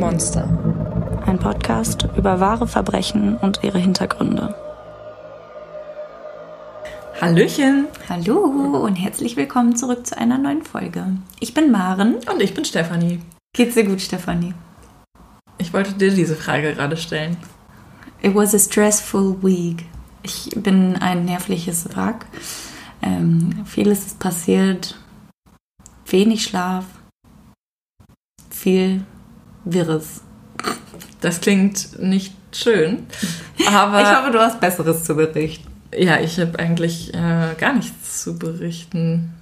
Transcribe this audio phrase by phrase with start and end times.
[0.00, 0.48] Monster.
[1.26, 4.54] Ein Podcast über wahre Verbrechen und ihre Hintergründe.
[7.20, 7.86] Hallöchen.
[8.08, 8.38] Hallo
[8.82, 11.04] und herzlich willkommen zurück zu einer neuen Folge.
[11.38, 12.14] Ich bin Maren.
[12.32, 13.20] Und ich bin Stefanie.
[13.52, 14.54] Geht's dir gut, Stefanie?
[15.58, 17.36] Ich wollte dir diese Frage gerade stellen.
[18.22, 19.84] It was a stressful week.
[20.22, 22.24] Ich bin ein nervliches Wrack.
[23.02, 24.98] Ähm, vieles ist passiert.
[26.06, 26.86] Wenig Schlaf.
[28.48, 29.04] Viel
[29.72, 30.22] Wirres.
[31.20, 33.06] Das klingt nicht schön.
[33.68, 35.68] Aber ich hoffe, du hast Besseres zu berichten.
[35.94, 39.34] Ja, ich habe eigentlich äh, gar nichts zu berichten.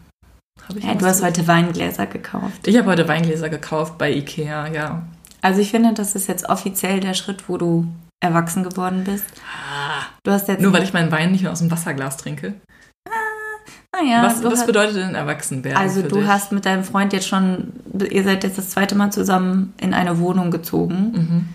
[0.74, 2.66] Ich ja, du hast heute Weingläser gekauft.
[2.66, 5.02] Ich habe heute Weingläser gekauft bei Ikea, ja.
[5.40, 7.86] Also ich finde, das ist jetzt offiziell der Schritt, wo du
[8.20, 9.24] erwachsen geworden bist.
[9.40, 10.02] Ah.
[10.24, 12.54] Du hast jetzt Nur weil ich meinen Wein nicht mehr aus dem Wasserglas trinke.
[13.94, 15.76] Naja, was, was bedeutet denn erwachsen werden?
[15.76, 16.26] Also du dich?
[16.26, 17.72] hast mit deinem Freund jetzt schon,
[18.10, 21.12] ihr seid jetzt das zweite Mal zusammen in eine Wohnung gezogen.
[21.12, 21.48] Mhm.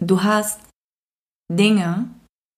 [0.00, 0.60] Du hast
[1.50, 2.04] Dinge,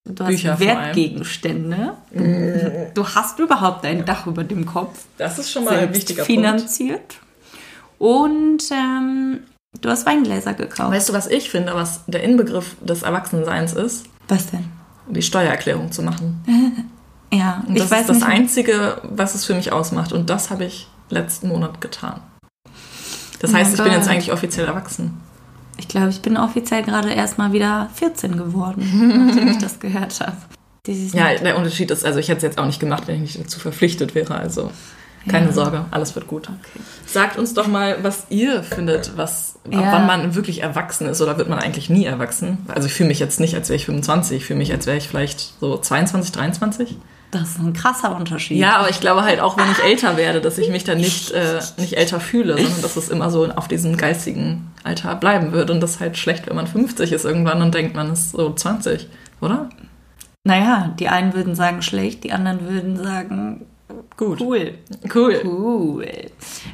[0.06, 2.92] du Bücher hast Wertgegenstände, mhm.
[2.92, 5.04] du hast überhaupt ein Dach über dem Kopf.
[5.16, 7.16] Das ist schon mal ein wichtiger finanziert.
[7.18, 7.20] Punkt.
[7.98, 9.40] Und ähm,
[9.80, 10.92] du hast Weingläser gekauft.
[10.92, 14.06] Weißt du, was ich finde, was der Inbegriff des Erwachsenseins ist?
[14.28, 14.66] Was denn?
[15.08, 16.44] Die Steuererklärung zu machen.
[17.32, 18.26] Ja, und das ist das nicht.
[18.26, 20.12] Einzige, was es für mich ausmacht.
[20.12, 22.20] Und das habe ich letzten Monat getan.
[23.40, 23.86] Das oh heißt, ich Gott.
[23.86, 25.20] bin jetzt eigentlich offiziell erwachsen.
[25.76, 30.20] Ich glaube, ich bin offiziell gerade erst mal wieder 14 geworden, nachdem ich das gehört
[30.20, 30.36] habe.
[30.86, 33.40] Ja, der Unterschied ist, also ich hätte es jetzt auch nicht gemacht, wenn ich nicht
[33.40, 34.34] dazu verpflichtet wäre.
[34.34, 34.70] Also
[35.28, 35.52] keine ja.
[35.52, 36.48] Sorge, alles wird gut.
[36.48, 36.82] Okay.
[37.06, 39.80] Sagt uns doch mal, was ihr findet, was, ja.
[39.80, 42.58] ab wann man wirklich erwachsen ist oder wird man eigentlich nie erwachsen?
[42.68, 44.96] Also ich fühle mich jetzt nicht, als wäre ich 25, ich fühle mich, als wäre
[44.96, 46.96] ich vielleicht so 22, 23.
[47.30, 48.58] Das ist ein krasser Unterschied.
[48.58, 51.30] Ja, aber ich glaube halt auch, wenn ich älter werde, dass ich mich dann nicht,
[51.30, 55.70] äh, nicht älter fühle, sondern dass es immer so auf diesem geistigen Alter bleiben wird.
[55.70, 58.52] Und das ist halt schlecht, wenn man 50 ist irgendwann und denkt, man ist so
[58.52, 59.08] 20,
[59.40, 59.68] oder?
[60.42, 63.66] Naja, die einen würden sagen schlecht, die anderen würden sagen
[64.16, 64.40] gut.
[64.40, 64.78] Cool.
[65.12, 65.40] Cool.
[65.44, 66.06] Cool.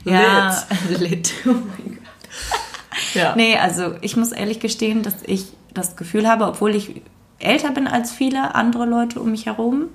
[0.04, 1.00] Ja, lit.
[1.00, 1.34] lit.
[1.46, 3.14] Oh mein Gott.
[3.14, 3.34] Ja.
[3.36, 7.02] Nee, also ich muss ehrlich gestehen, dass ich das Gefühl habe, obwohl ich
[7.38, 9.88] älter bin als viele andere Leute um mich herum,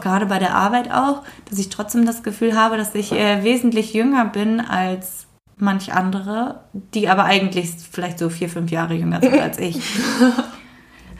[0.00, 3.94] gerade bei der Arbeit auch, dass ich trotzdem das Gefühl habe, dass ich äh, wesentlich
[3.94, 9.38] jünger bin als manch andere, die aber eigentlich vielleicht so vier, fünf Jahre jünger sind
[9.38, 9.80] als ich.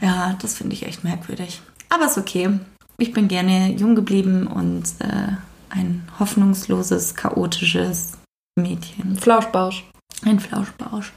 [0.01, 1.61] Ja, das finde ich echt merkwürdig.
[1.89, 2.49] Aber ist okay.
[2.97, 5.33] Ich bin gerne jung geblieben und äh,
[5.69, 8.13] ein hoffnungsloses, chaotisches
[8.55, 9.17] Mädchen.
[9.17, 9.83] Flauschbausch.
[10.23, 11.11] Ein Flauschbausch.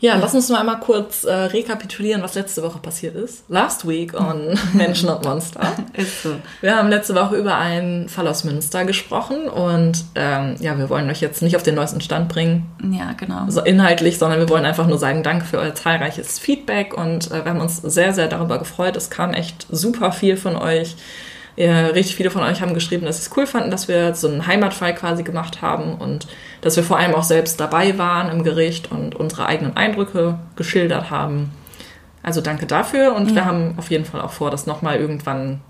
[0.00, 3.44] Ja, lass uns mal einmal kurz äh, rekapitulieren, was letzte Woche passiert ist.
[3.48, 5.60] Last week on Menschen und Monster.
[5.92, 6.36] ist so.
[6.62, 11.10] Wir haben letzte Woche über einen Fall aus Münster gesprochen und ähm, ja, wir wollen
[11.10, 12.66] euch jetzt nicht auf den neuesten Stand bringen.
[12.90, 13.44] Ja, genau.
[13.48, 17.44] So inhaltlich, sondern wir wollen einfach nur sagen, danke für euer zahlreiches Feedback und äh,
[17.44, 18.96] wir haben uns sehr, sehr darüber gefreut.
[18.96, 20.96] Es kam echt super viel von euch.
[21.60, 24.28] Ja, richtig viele von euch haben geschrieben, dass sie es cool fanden, dass wir so
[24.28, 26.26] einen Heimatfall quasi gemacht haben und
[26.62, 31.10] dass wir vor allem auch selbst dabei waren im Gericht und unsere eigenen Eindrücke geschildert
[31.10, 31.50] haben.
[32.22, 33.34] Also danke dafür und ja.
[33.34, 35.60] wir haben auf jeden Fall auch vor, das nochmal irgendwann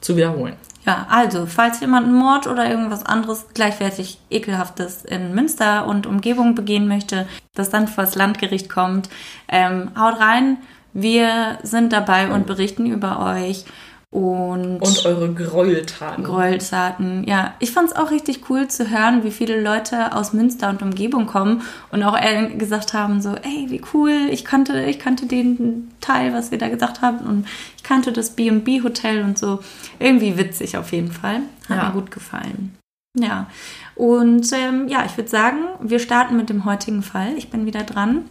[0.00, 0.56] zu wiederholen.
[0.86, 6.54] Ja, also, falls jemand einen Mord oder irgendwas anderes gleichwertig ekelhaftes in Münster und Umgebung
[6.54, 9.10] begehen möchte, das dann vor das Landgericht kommt,
[9.48, 10.56] ähm, haut rein.
[10.94, 13.66] Wir sind dabei und berichten über euch.
[14.12, 16.24] Und, und eure Gräueltaten.
[16.24, 17.54] Gräueltaten, ja.
[17.60, 21.26] Ich fand es auch richtig cool zu hören, wie viele Leute aus Münster und Umgebung
[21.26, 21.62] kommen
[21.92, 22.18] und auch
[22.58, 26.68] gesagt haben, so, ey, wie cool, ich kannte, ich kannte den Teil, was wir da
[26.68, 29.60] gesagt haben und ich kannte das B&B Hotel und so.
[30.00, 31.42] Irgendwie witzig auf jeden Fall.
[31.68, 31.84] Hat ja.
[31.86, 32.74] mir gut gefallen.
[33.16, 33.46] Ja.
[33.94, 37.34] Und ähm, ja, ich würde sagen, wir starten mit dem heutigen Fall.
[37.36, 38.24] Ich bin wieder dran.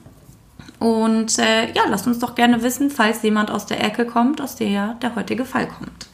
[0.79, 4.55] Und äh, ja, lasst uns doch gerne wissen, falls jemand aus der Ecke kommt, aus
[4.55, 6.07] der der heutige Fall kommt.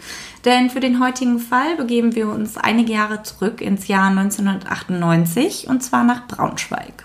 [0.43, 5.83] Denn für den heutigen Fall begeben wir uns einige Jahre zurück ins Jahr 1998 und
[5.83, 7.03] zwar nach Braunschweig.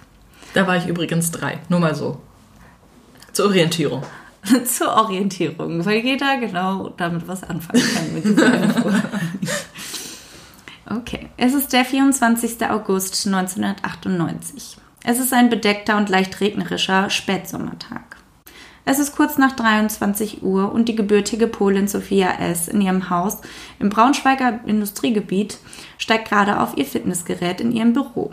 [0.54, 2.20] Da war ich übrigens drei, nur mal so.
[3.32, 4.02] Zur Orientierung.
[4.64, 8.90] Zur Orientierung, weil jeder genau damit was anfangen kann mit dieser Info.
[10.88, 12.66] okay, es ist der 24.
[12.68, 14.79] August 1998.
[15.02, 18.16] Es ist ein bedeckter und leicht regnerischer Spätsommertag.
[18.84, 22.68] Es ist kurz nach 23 Uhr und die gebürtige Polin Sophia S.
[22.68, 23.38] in ihrem Haus
[23.78, 25.58] im Braunschweiger Industriegebiet
[25.96, 28.32] steigt gerade auf ihr Fitnessgerät in ihrem Büro.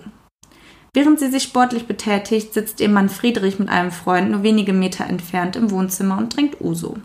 [0.93, 5.05] Während sie sich sportlich betätigt, sitzt ihr Mann Friedrich mit einem Freund nur wenige Meter
[5.05, 6.97] entfernt im Wohnzimmer und trinkt Uso.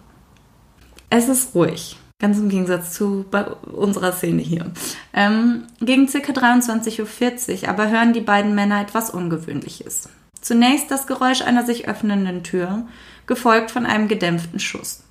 [1.10, 1.98] Es ist ruhig.
[2.22, 3.24] Ganz im Gegensatz zu
[3.64, 4.70] unserer Szene hier.
[5.12, 6.18] Ähm, gegen ca.
[6.18, 10.08] 23.40 Uhr aber hören die beiden Männer etwas Ungewöhnliches.
[10.40, 12.86] Zunächst das Geräusch einer sich öffnenden Tür,
[13.26, 15.02] gefolgt von einem gedämpften Schuss.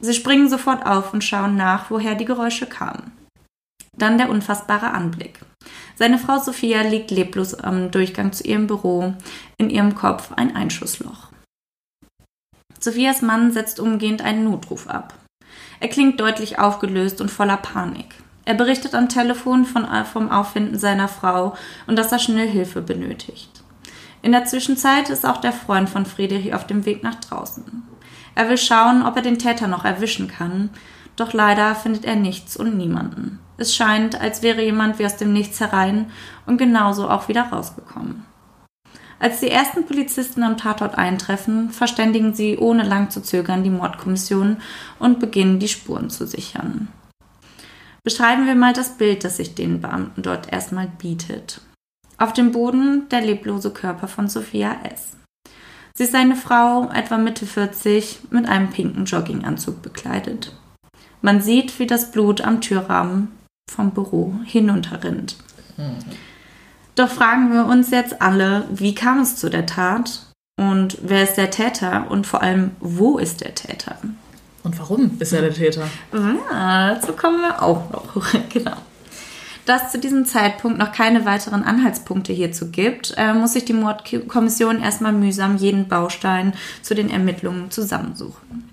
[0.00, 3.12] Sie springen sofort auf und schauen nach, woher die Geräusche kamen.
[3.96, 5.40] Dann der unfassbare Anblick.
[5.94, 9.14] Seine Frau Sophia liegt leblos am Durchgang zu ihrem Büro,
[9.56, 11.28] in ihrem Kopf ein Einschussloch.
[12.78, 15.14] Sophias Mann setzt umgehend einen Notruf ab.
[15.82, 18.14] Er klingt deutlich aufgelöst und voller Panik.
[18.44, 21.56] Er berichtet am Telefon von, vom Auffinden seiner Frau
[21.88, 23.50] und dass er schnell Hilfe benötigt.
[24.22, 27.82] In der Zwischenzeit ist auch der Freund von Friedrich auf dem Weg nach draußen.
[28.36, 30.70] Er will schauen, ob er den Täter noch erwischen kann,
[31.16, 33.40] doch leider findet er nichts und niemanden.
[33.56, 36.12] Es scheint, als wäre jemand wie aus dem Nichts herein
[36.46, 38.24] und genauso auch wieder rausgekommen.
[39.22, 44.56] Als die ersten Polizisten am Tatort eintreffen, verständigen sie ohne lang zu zögern die Mordkommission
[44.98, 46.88] und beginnen die Spuren zu sichern.
[48.02, 51.60] Beschreiben wir mal das Bild, das sich den Beamten dort erstmal bietet.
[52.18, 55.12] Auf dem Boden der leblose Körper von Sophia S.
[55.94, 60.52] Sie ist eine Frau, etwa Mitte 40, mit einem pinken Jogginganzug bekleidet.
[61.20, 63.30] Man sieht, wie das Blut am Türrahmen
[63.70, 65.36] vom Büro hinunterrinnt.
[65.76, 66.00] Mhm.
[66.94, 70.26] Doch fragen wir uns jetzt alle, wie kam es zu der Tat
[70.60, 73.96] und wer ist der Täter und vor allem, wo ist der Täter?
[74.62, 75.88] Und warum ist er der Täter?
[76.12, 78.26] Ja, dazu kommen wir auch noch.
[78.48, 78.76] genau.
[79.64, 83.72] Da es zu diesem Zeitpunkt noch keine weiteren Anhaltspunkte hierzu gibt, äh, muss sich die
[83.72, 86.52] Mordkommission erstmal mühsam jeden Baustein
[86.82, 88.70] zu den Ermittlungen zusammensuchen.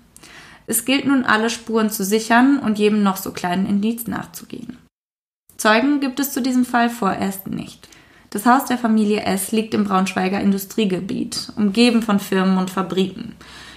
[0.66, 4.78] Es gilt nun, alle Spuren zu sichern und jedem noch so kleinen Indiz nachzugehen.
[5.56, 7.88] Zeugen gibt es zu diesem Fall vorerst nicht.
[8.30, 13.34] Das Haus der Familie S liegt im Braunschweiger Industriegebiet, umgeben von Firmen und Fabriken.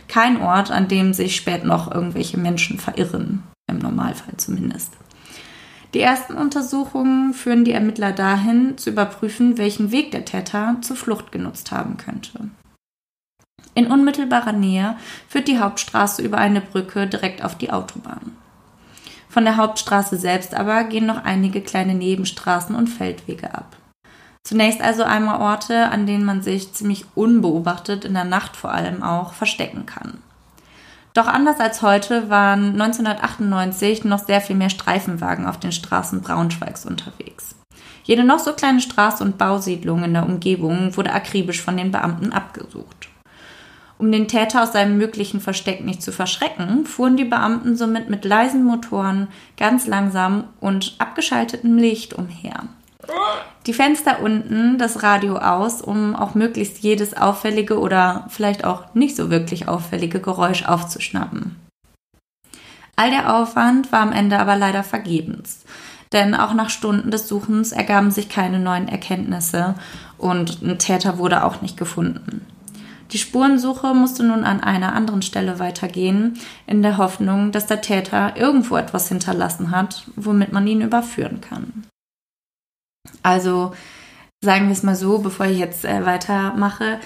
[0.08, 4.94] Kein Ort, an dem sich spät noch irgendwelche Menschen verirren, im Normalfall zumindest.
[5.96, 11.32] Die ersten Untersuchungen führen die Ermittler dahin, zu überprüfen, welchen Weg der Täter zur Flucht
[11.32, 12.50] genutzt haben könnte.
[13.74, 14.98] In unmittelbarer Nähe
[15.28, 18.38] führt die Hauptstraße über eine Brücke direkt auf die Autobahn.
[19.30, 23.78] Von der Hauptstraße selbst aber gehen noch einige kleine Nebenstraßen und Feldwege ab.
[24.44, 29.01] Zunächst also einmal Orte, an denen man sich ziemlich unbeobachtet, in der Nacht vor allem
[29.01, 30.19] auch, verstecken kann.
[31.13, 36.86] Doch anders als heute waren 1998 noch sehr viel mehr Streifenwagen auf den Straßen Braunschweigs
[36.86, 37.56] unterwegs.
[38.04, 42.34] Jede noch so kleine Straße und Bausiedlung in der Umgebung wurde akribisch von den Beamten
[42.34, 43.10] abgesucht.
[43.98, 48.25] Um den Täter aus seinem möglichen Versteck nicht zu verschrecken, fuhren die Beamten somit mit
[48.25, 52.63] leisen Motoren ganz langsam und abgeschaltetem Licht umher.
[53.66, 59.16] Die Fenster unten, das Radio aus, um auch möglichst jedes auffällige oder vielleicht auch nicht
[59.16, 61.56] so wirklich auffällige Geräusch aufzuschnappen.
[62.96, 65.64] All der Aufwand war am Ende aber leider vergebens,
[66.12, 69.76] denn auch nach Stunden des Suchens ergaben sich keine neuen Erkenntnisse
[70.18, 72.46] und ein Täter wurde auch nicht gefunden.
[73.12, 78.36] Die Spurensuche musste nun an einer anderen Stelle weitergehen, in der Hoffnung, dass der Täter
[78.36, 81.86] irgendwo etwas hinterlassen hat, womit man ihn überführen kann.
[83.22, 83.74] Also
[84.42, 87.00] sagen wir es mal so, bevor ich jetzt äh, weitermache,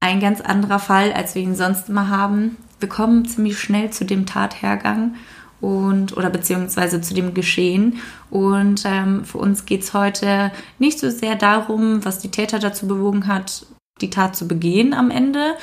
[0.00, 2.56] ein ganz anderer Fall, als wir ihn sonst immer haben.
[2.80, 5.14] Wir kommen ziemlich schnell zu dem Tathergang
[5.60, 8.00] und oder beziehungsweise zu dem Geschehen.
[8.28, 10.50] Und ähm, für uns geht es heute
[10.80, 13.64] nicht so sehr darum, was die Täter dazu bewogen hat,
[14.00, 15.54] die Tat zu begehen am Ende,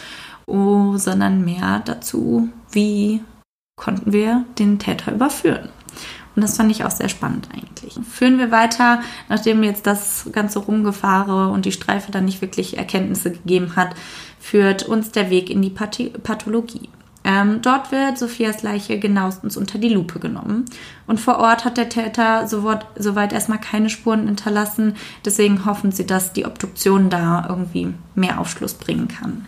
[0.45, 3.21] oh, sondern mehr dazu, wie
[3.75, 5.69] konnten wir den Täter überführen.
[6.36, 8.00] Und das fand ich auch sehr spannend eigentlich.
[8.09, 13.31] Führen wir weiter, nachdem jetzt das ganze Rumgefahre und die Streife dann nicht wirklich Erkenntnisse
[13.31, 13.95] gegeben hat,
[14.39, 16.89] führt uns der Weg in die Pathologie.
[17.25, 20.65] Ähm, dort wird Sophias Leiche genauestens unter die Lupe genommen.
[21.05, 24.95] Und vor Ort hat der Täter soweit, soweit erstmal keine Spuren hinterlassen.
[25.25, 29.45] Deswegen hoffen sie, dass die Obduktion da irgendwie mehr Aufschluss bringen kann.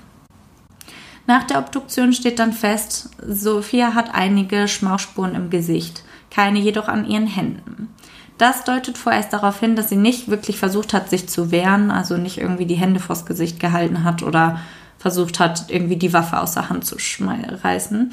[1.27, 7.05] Nach der Obduktion steht dann fest, Sophia hat einige Schmauchspuren im Gesicht keine jedoch an
[7.05, 7.93] ihren Händen.
[8.39, 12.17] Das deutet vorerst darauf hin, dass sie nicht wirklich versucht hat, sich zu wehren, also
[12.17, 14.59] nicht irgendwie die Hände vors Gesicht gehalten hat oder
[14.97, 18.11] versucht hat, irgendwie die Waffe aus der Hand zu reißen.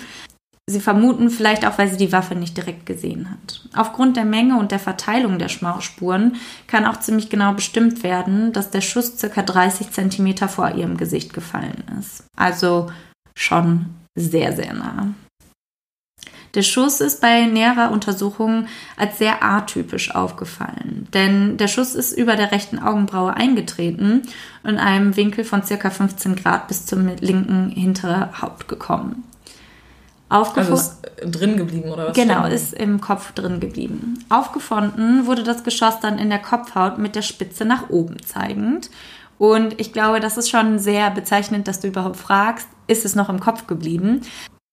[0.69, 3.63] Sie vermuten vielleicht auch, weil sie die Waffe nicht direkt gesehen hat.
[3.75, 8.71] Aufgrund der Menge und der Verteilung der Schmauchspuren kann auch ziemlich genau bestimmt werden, dass
[8.71, 9.43] der Schuss ca.
[9.43, 12.25] 30 cm vor ihrem Gesicht gefallen ist.
[12.37, 12.91] Also
[13.35, 15.15] schon sehr, sehr nah.
[16.55, 22.37] Der Schuss ist bei näherer Untersuchung als sehr atypisch aufgefallen, denn der Schuss ist über
[22.37, 24.23] der rechten Augenbraue eingetreten
[24.63, 25.91] und in einem Winkel von ca.
[25.91, 29.25] 15 Grad bis zum linken hintere Haupt gekommen.
[30.31, 32.17] Aufgef also ist drin geblieben oder was?
[32.17, 34.25] Genau, ist im Kopf drin geblieben.
[34.29, 38.91] Aufgefunden wurde das Geschoss dann in der Kopfhaut mit der Spitze nach oben zeigend
[39.39, 43.31] Und ich glaube, das ist schon sehr bezeichnend, dass du überhaupt fragst, ist es noch
[43.31, 44.21] im Kopf geblieben?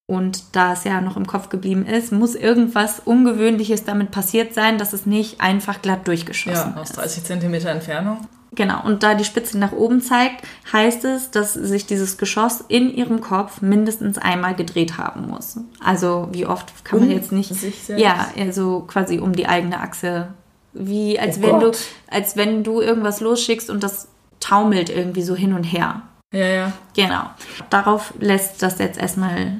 [0.07, 4.77] Und da es ja noch im Kopf geblieben ist, muss irgendwas Ungewöhnliches damit passiert sein,
[4.77, 6.97] dass es nicht einfach glatt durchgeschossen Ja, aus ist.
[6.97, 8.19] 30 Zentimeter Entfernung.
[8.53, 12.93] Genau, und da die Spitze nach oben zeigt, heißt es, dass sich dieses Geschoss in
[12.93, 15.57] ihrem Kopf mindestens einmal gedreht haben muss.
[15.83, 17.51] Also wie oft kann man Um jetzt nicht.
[17.89, 20.29] Ja, also quasi um die eigene Achse.
[20.71, 21.75] Wie als Oh wenn Gott.
[21.75, 24.07] du, als wenn du irgendwas losschickst und das
[24.39, 26.03] taumelt irgendwie so hin und her.
[26.31, 26.73] Ja, ja.
[26.95, 27.23] Genau.
[27.69, 29.57] Darauf lässt das jetzt erstmal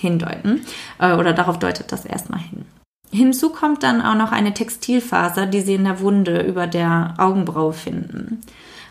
[0.00, 0.62] hindeuten.
[0.98, 2.64] Äh, oder darauf deutet das erstmal hin.
[3.12, 7.72] Hinzu kommt dann auch noch eine Textilfaser, die sie in der Wunde über der Augenbraue
[7.72, 8.40] finden.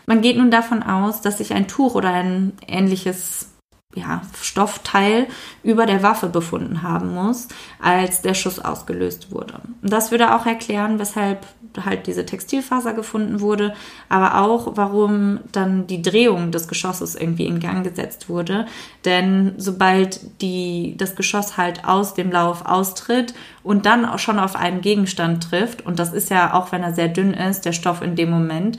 [0.06, 3.48] Man geht nun davon aus, dass sich ein Tuch oder ein ähnliches
[3.94, 5.26] ja, Stoffteil
[5.62, 7.48] über der Waffe befunden haben muss,
[7.80, 9.60] als der Schuss ausgelöst wurde.
[9.82, 11.46] Das würde auch erklären, weshalb
[11.84, 13.74] halt diese Textilfaser gefunden wurde,
[14.08, 18.66] aber auch, warum dann die Drehung des Geschosses irgendwie in Gang gesetzt wurde.
[19.04, 24.56] Denn sobald die, das Geschoss halt aus dem Lauf austritt und dann auch schon auf
[24.56, 28.02] einen Gegenstand trifft, und das ist ja auch, wenn er sehr dünn ist, der Stoff
[28.02, 28.78] in dem Moment,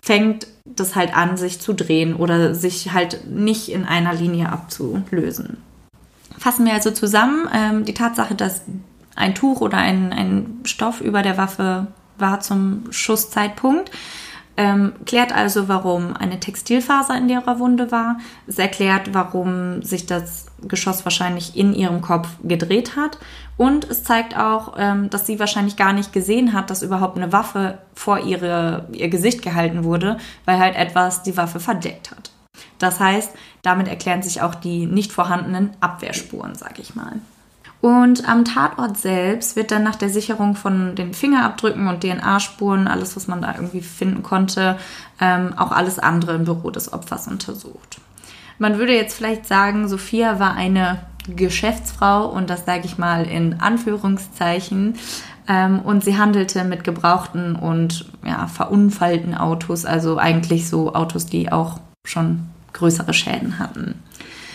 [0.00, 5.58] fängt das halt an, sich zu drehen oder sich halt nicht in einer Linie abzulösen.
[6.38, 8.62] Fassen wir also zusammen, ähm, die Tatsache, dass
[9.14, 11.86] ein Tuch oder ein, ein Stoff über der Waffe
[12.22, 13.90] war zum Schusszeitpunkt,
[14.56, 18.18] ähm, klärt also, warum eine Textilfaser in ihrer Wunde war.
[18.46, 23.18] Es erklärt, warum sich das Geschoss wahrscheinlich in ihrem Kopf gedreht hat.
[23.56, 27.32] Und es zeigt auch, ähm, dass sie wahrscheinlich gar nicht gesehen hat, dass überhaupt eine
[27.32, 32.30] Waffe vor ihre, ihr Gesicht gehalten wurde, weil halt etwas die Waffe verdeckt hat.
[32.78, 37.20] Das heißt, damit erklären sich auch die nicht vorhandenen Abwehrspuren, sag ich mal.
[37.82, 43.16] Und am Tatort selbst wird dann nach der Sicherung von den Fingerabdrücken und DNA-Spuren, alles,
[43.16, 44.78] was man da irgendwie finden konnte,
[45.20, 48.00] ähm, auch alles andere im Büro des Opfers untersucht.
[48.60, 53.60] Man würde jetzt vielleicht sagen, Sophia war eine Geschäftsfrau und das sage ich mal in
[53.60, 54.94] Anführungszeichen.
[55.48, 61.50] Ähm, und sie handelte mit gebrauchten und ja, verunfallten Autos, also eigentlich so Autos, die
[61.50, 64.00] auch schon größere Schäden hatten.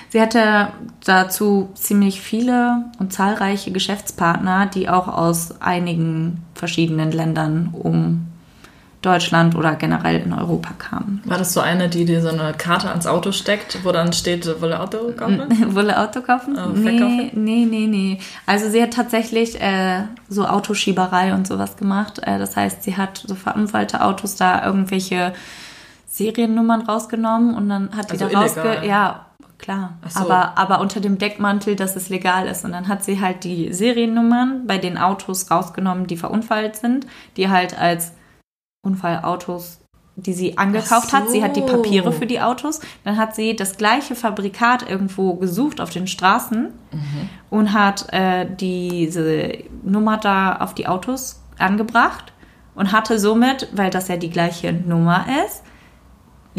[0.09, 0.69] Sie hatte
[1.03, 8.27] dazu ziemlich viele und zahlreiche Geschäftspartner, die auch aus einigen verschiedenen Ländern um
[9.01, 11.21] Deutschland oder generell in Europa kamen.
[11.25, 14.45] War das so eine, die dir so eine Karte ans Auto steckt, wo dann steht,
[14.61, 15.45] will Auto kaufen?
[15.75, 16.57] Wolle Auto kaufen?
[16.57, 17.31] Oh, nee, verkaufen?
[17.33, 18.19] nee, nee, nee.
[18.47, 22.19] Also sie hat tatsächlich äh, so Autoschieberei und sowas gemacht.
[22.23, 25.33] Äh, das heißt, sie hat so verunfallte Autos da irgendwelche
[26.07, 28.81] Seriennummern rausgenommen und dann hat die Also da rausge...
[28.83, 29.26] Ja,
[29.57, 29.97] klar.
[30.07, 30.19] So.
[30.21, 32.65] Aber, aber unter dem Deckmantel, dass es legal ist.
[32.65, 37.49] Und dann hat sie halt die Seriennummern bei den Autos rausgenommen, die verunfallt sind, die
[37.49, 38.13] halt als
[38.81, 39.79] Unfallautos,
[40.15, 41.29] die sie angekauft Ach hat.
[41.29, 41.67] Sie hat die so.
[41.67, 42.81] Papiere für die Autos.
[43.03, 46.69] Dann hat sie das gleiche Fabrikat irgendwo gesucht auf den Straßen
[47.49, 52.33] und hat äh, diese Nummer da auf die Autos angebracht
[52.75, 55.63] und hatte somit, weil das ja die gleiche Nummer ist,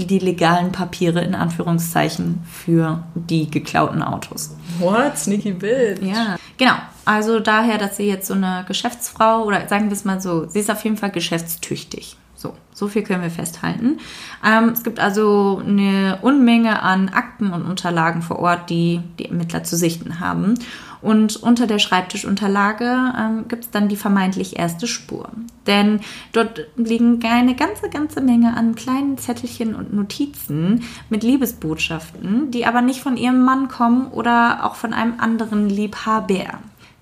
[0.06, 4.56] die legalen Papiere in Anführungszeichen für die geklauten Autos.
[4.78, 5.18] What?
[5.18, 6.02] Sneaky Bild.
[6.02, 6.74] Ja, genau.
[7.04, 10.60] Also daher, dass sie jetzt so eine Geschäftsfrau oder sagen wir es mal so, sie
[10.60, 12.16] ist auf jeden Fall geschäftstüchtig.
[12.38, 13.98] So, so viel können wir festhalten.
[14.46, 19.64] Ähm, es gibt also eine Unmenge an Akten und Unterlagen vor Ort, die die Ermittler
[19.64, 20.54] zu sichten haben.
[21.00, 25.30] Und unter der Schreibtischunterlage ähm, gibt es dann die vermeintlich erste Spur.
[25.66, 26.00] Denn
[26.32, 32.82] dort liegen eine ganze, ganze Menge an kleinen Zettelchen und Notizen mit Liebesbotschaften, die aber
[32.82, 36.58] nicht von ihrem Mann kommen oder auch von einem anderen Liebhaber.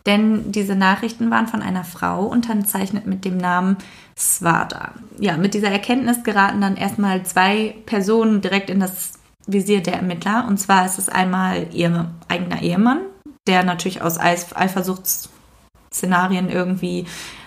[0.06, 3.76] Denn diese Nachrichten waren von einer Frau unterzeichnet mit dem Namen
[4.16, 4.92] Svada.
[5.18, 9.14] Ja, mit dieser Erkenntnis geraten dann erstmal zwei Personen direkt in das
[9.46, 10.46] Visier der Ermittler.
[10.48, 13.00] Und zwar ist es einmal ihr eigener Ehemann,
[13.46, 17.06] der natürlich aus Eifersuchtsszenarien irgendwie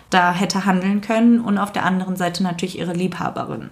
[0.10, 1.40] da hätte handeln können.
[1.40, 3.70] Und auf der anderen Seite natürlich ihre Liebhaberin.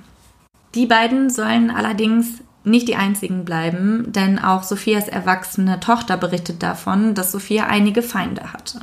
[0.75, 7.15] Die beiden sollen allerdings nicht die einzigen bleiben, denn auch Sophias erwachsene Tochter berichtet davon,
[7.15, 8.81] dass Sophia einige Feinde hatte.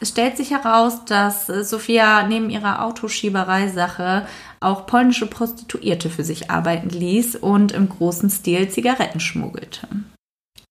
[0.00, 4.26] Es stellt sich heraus, dass Sophia neben ihrer Autoschieberei-Sache
[4.60, 9.86] auch polnische Prostituierte für sich arbeiten ließ und im großen Stil Zigaretten schmuggelte.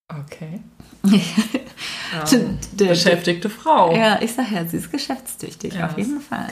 [0.09, 0.61] Okay.
[2.31, 3.95] Ähm, beschäftigte Frau.
[3.95, 6.47] Ja, ich sag ja, sie ist geschäftstüchtig, Ja, auf jeden Fall.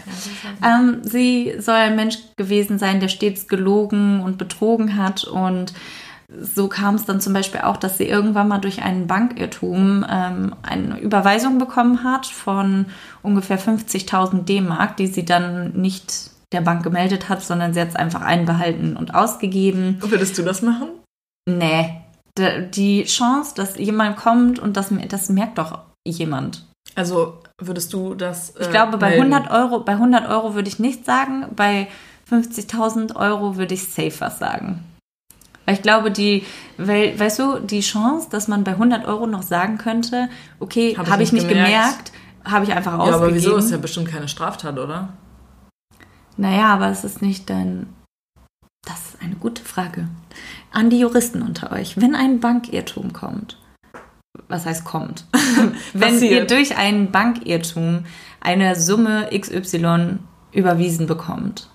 [0.66, 5.74] Ähm, sie soll ein Mensch gewesen sein, der stets gelogen und betrogen hat und
[6.40, 10.56] so kam es dann zum Beispiel auch, dass sie irgendwann mal durch einen Bankirrtum ähm,
[10.62, 12.86] eine Überweisung bekommen hat von
[13.24, 17.96] ungefähr 50.000 D-Mark, die sie dann nicht der Bank gemeldet hat, sondern sie hat es
[17.96, 19.98] einfach einbehalten und ausgegeben.
[20.02, 20.90] Würdest du das machen?
[21.48, 22.02] Nee.
[22.38, 26.66] Die Chance, dass jemand kommt und das, das merkt doch jemand.
[26.96, 28.52] Also würdest du das.
[28.52, 29.34] Äh, ich glaube, bei melden?
[29.34, 31.48] 100 Euro, bei 100 Euro würde ich nichts sagen.
[31.56, 31.88] Bei
[32.30, 34.84] 50.000 Euro würde ich safe was sagen.
[35.66, 36.46] Weil ich glaube, die,
[36.78, 41.10] weil, weißt du, die Chance, dass man bei 100 Euro noch sagen könnte, okay, habe
[41.12, 42.12] hab ich nicht gemerkt, gemerkt
[42.44, 43.20] habe ich einfach ausgegeben.
[43.20, 45.10] Ja, aber wieso ist ja bestimmt keine Straftat, oder?
[46.38, 47.94] Naja, aber es ist nicht dein.
[48.88, 50.08] Das ist eine gute Frage.
[50.72, 52.00] An die Juristen unter euch.
[52.00, 53.58] Wenn ein Bankirrtum kommt,
[54.48, 55.26] was heißt kommt?
[55.94, 58.06] Wenn ihr durch einen Bankirrtum
[58.40, 60.20] eine Summe XY
[60.52, 61.70] überwiesen bekommt,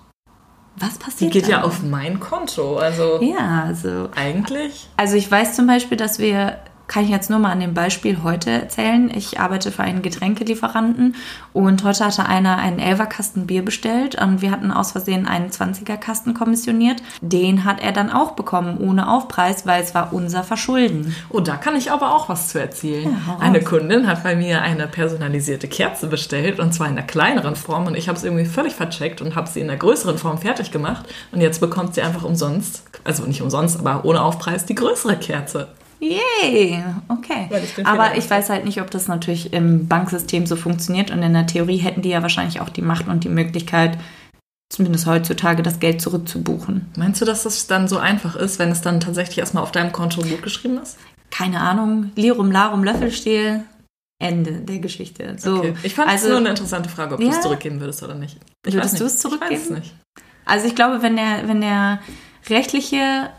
[0.77, 1.33] was passiert?
[1.33, 1.51] Die geht dann?
[1.51, 3.21] ja auf mein Konto, also.
[3.21, 4.09] Ja, also.
[4.15, 4.89] Eigentlich?
[4.97, 8.23] Also ich weiß zum Beispiel, dass wir kann ich jetzt nur mal an dem Beispiel
[8.23, 9.11] heute erzählen.
[9.13, 11.15] Ich arbeite für einen Getränkelieferanten
[11.53, 15.97] und heute hatte einer einen Elferkasten Bier bestellt und wir hatten aus Versehen einen 20er
[15.97, 17.01] Kasten kommissioniert.
[17.21, 21.15] Den hat er dann auch bekommen ohne Aufpreis, weil es war unser Verschulden.
[21.29, 23.17] Oh, da kann ich aber auch was zu erzählen.
[23.27, 27.55] Ja, eine Kundin hat bei mir eine personalisierte Kerze bestellt und zwar in der kleineren
[27.55, 30.37] Form und ich habe es irgendwie völlig vercheckt und habe sie in der größeren Form
[30.37, 34.75] fertig gemacht und jetzt bekommt sie einfach umsonst, also nicht umsonst, aber ohne Aufpreis die
[34.75, 35.67] größere Kerze.
[35.99, 37.49] Yay, okay.
[37.83, 41.47] Aber ich weiß halt nicht, ob das natürlich im Banksystem so funktioniert und in der
[41.47, 43.97] Theorie hätten die ja wahrscheinlich auch die Macht und die Möglichkeit,
[44.69, 46.91] zumindest heutzutage, das Geld zurückzubuchen.
[46.97, 49.91] Meinst du, dass das dann so einfach ist, wenn es dann tatsächlich erstmal auf deinem
[49.91, 50.97] Konto gut geschrieben ist?
[51.31, 52.11] Keine Ahnung.
[52.15, 53.63] Lirum, Larum, Löffelstiel.
[54.17, 55.35] Ende der Geschichte.
[55.37, 55.73] So, okay.
[55.83, 58.15] Ich fand es also, nur eine interessante Frage, ob ja, du es zurückgeben würdest oder
[58.15, 58.37] nicht.
[58.65, 59.53] Ich würdest du es zurückgeben?
[59.53, 59.95] Ich weiß es nicht.
[60.45, 61.99] Also ich glaube, wenn der, wenn der
[62.49, 63.29] rechtliche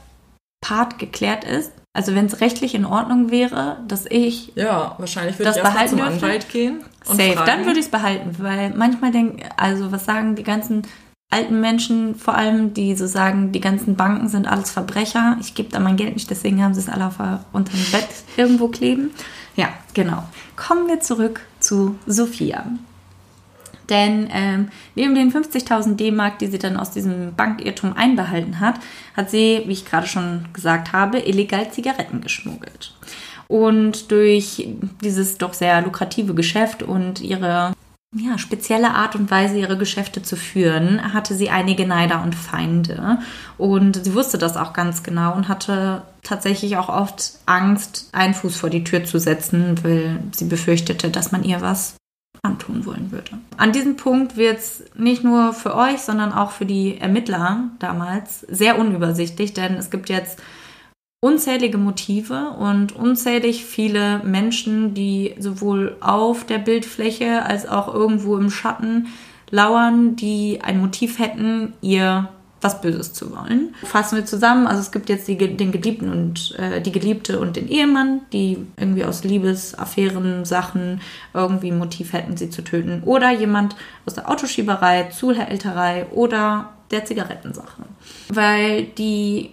[0.61, 5.53] Part geklärt ist, also wenn es rechtlich in Ordnung wäre, dass ich ja wahrscheinlich würde
[5.53, 6.85] ich erstmal zum dürfte, Anwalt gehen.
[7.05, 7.47] safe, fragen.
[7.47, 10.83] dann würde ich es behalten, weil manchmal denken, also was sagen die ganzen
[11.31, 15.39] alten Menschen vor allem, die so sagen, die ganzen Banken sind alles Verbrecher.
[15.41, 17.19] Ich gebe da mein Geld nicht, deswegen haben sie es alle auf,
[17.53, 19.11] unter dem Bett irgendwo kleben.
[19.57, 20.23] Ja, genau.
[20.55, 22.67] Kommen wir zurück zu Sophia.
[23.89, 28.77] Denn ähm, neben den 50.000 D-Mark, die sie dann aus diesem Bankirrtum einbehalten hat,
[29.17, 32.95] hat sie, wie ich gerade schon gesagt habe, illegal Zigaretten geschmuggelt.
[33.49, 34.69] Und durch
[35.03, 37.73] dieses doch sehr lukrative Geschäft und ihre
[38.15, 43.19] ja, spezielle Art und Weise, ihre Geschäfte zu führen, hatte sie einige Neider und Feinde.
[43.59, 48.57] Und sie wusste das auch ganz genau und hatte tatsächlich auch oft Angst, einen Fuß
[48.57, 51.97] vor die Tür zu setzen, weil sie befürchtete, dass man ihr was
[52.47, 53.33] antun wollen würde.
[53.57, 58.41] An diesem Punkt wird es nicht nur für euch, sondern auch für die Ermittler damals
[58.41, 60.41] sehr unübersichtlich, denn es gibt jetzt
[61.21, 68.51] unzählige Motive und unzählig viele Menschen, die sowohl auf der Bildfläche als auch irgendwo im
[68.51, 69.09] Schatten
[69.51, 72.29] lauern, die ein Motiv hätten, ihr
[72.67, 73.75] was Böses zu wollen.
[73.85, 77.57] Fassen wir zusammen, also es gibt jetzt die, den Geliebten und äh, die Geliebte und
[77.57, 81.01] den Ehemann, die irgendwie aus Liebesaffären, Sachen
[81.33, 83.03] irgendwie Motiv hätten, sie zu töten.
[83.05, 87.83] Oder jemand aus der Autoschieberei, Zuhälterei oder der Zigarettensache.
[88.29, 89.53] Weil die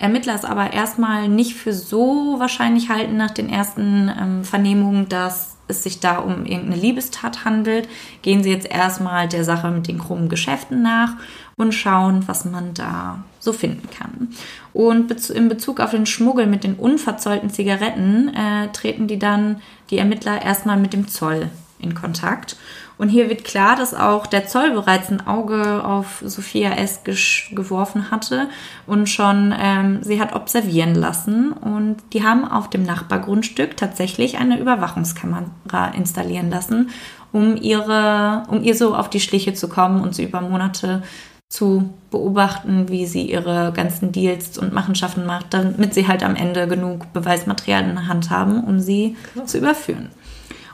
[0.00, 5.56] Ermittler es aber erstmal nicht für so wahrscheinlich halten nach den ersten ähm, Vernehmungen, dass
[5.66, 7.88] es sich da um irgendeine Liebestat handelt,
[8.22, 11.16] gehen sie jetzt erstmal der Sache mit den krummen Geschäften nach
[11.58, 14.28] und schauen, was man da so finden kann.
[14.72, 19.98] Und in Bezug auf den Schmuggel mit den unverzollten Zigaretten äh, treten die dann, die
[19.98, 22.56] Ermittler, erstmal mit dem Zoll in Kontakt.
[22.96, 27.02] Und hier wird klar, dass auch der Zoll bereits ein Auge auf Sophia S.
[27.04, 28.48] geworfen hatte
[28.88, 31.52] und schon ähm, sie hat observieren lassen.
[31.52, 36.90] Und die haben auf dem Nachbargrundstück tatsächlich eine Überwachungskamera installieren lassen,
[37.30, 41.04] um ihre, um ihr so auf die Schliche zu kommen und sie über Monate
[41.48, 46.68] zu beobachten, wie sie ihre ganzen Deals und Machenschaften macht, damit sie halt am Ende
[46.68, 50.10] genug Beweismaterial in der Hand haben, um sie zu überführen.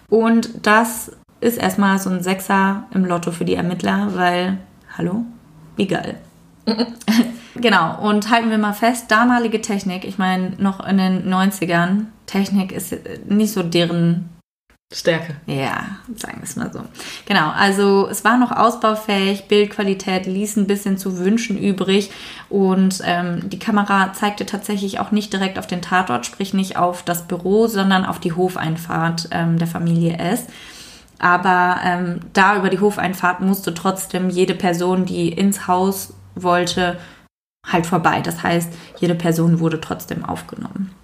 [0.09, 4.59] Und das ist erstmal so ein Sechser im Lotto für die Ermittler, weil,
[4.97, 5.25] hallo,
[5.77, 6.17] wie geil.
[7.55, 12.73] genau, und halten wir mal fest, damalige Technik, ich meine, noch in den 90ern, Technik
[12.73, 12.97] ist
[13.29, 14.31] nicht so deren
[14.95, 15.35] Stärke.
[15.47, 16.81] Ja, sagen wir es mal so.
[17.27, 22.11] Genau, also es war noch ausbaufähig, Bildqualität ließ ein bisschen zu wünschen übrig
[22.49, 27.03] und ähm, die Kamera zeigte tatsächlich auch nicht direkt auf den Tatort, sprich nicht auf
[27.03, 30.47] das Büro, sondern auf die Hofeinfahrt ähm, der Familie S.
[31.19, 36.99] Aber ähm, da über die Hofeinfahrt musste trotzdem jede Person, die ins Haus wollte,
[37.67, 38.21] halt vorbei.
[38.21, 40.95] Das heißt, jede Person wurde trotzdem aufgenommen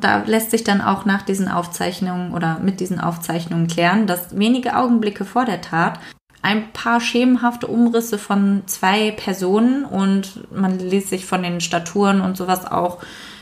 [0.00, 4.76] da lässt sich dann auch nach diesen Aufzeichnungen oder mit diesen Aufzeichnungen klären, dass wenige
[4.76, 5.98] Augenblicke vor der Tat
[6.42, 12.36] ein paar schemenhafte Umrisse von zwei Personen und man ließ sich von den Staturen und
[12.36, 12.98] sowas auch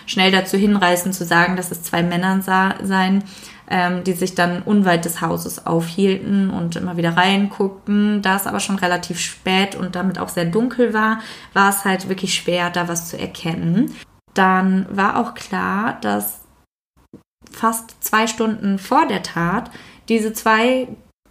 [0.07, 3.25] schnell dazu hinreißen zu sagen, dass es zwei Männer seien,
[3.69, 8.23] ähm, die sich dann unweit des Hauses aufhielten und immer wieder reinguckten.
[8.23, 11.21] Da es aber schon relativ spät und damit auch sehr dunkel war,
[11.53, 13.95] war es halt wirklich schwer, da was zu erkennen.
[14.35, 16.45] Dann war auch klar, dass
[17.50, 19.70] fast zwei Stunden vor der Tat
[20.09, 20.88] diese zwei,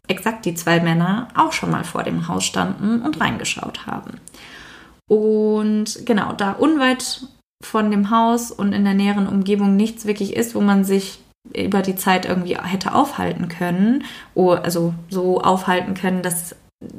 [0.07, 4.19] exakt die zwei Männer, auch schon mal vor dem Haus standen und reingeschaut haben.
[5.07, 7.21] Und genau, da unweit
[7.63, 11.19] von dem Haus und in der näheren Umgebung nichts wirklich ist, wo man sich
[11.53, 14.03] über die Zeit irgendwie hätte aufhalten können,
[14.35, 16.55] also so aufhalten können, dass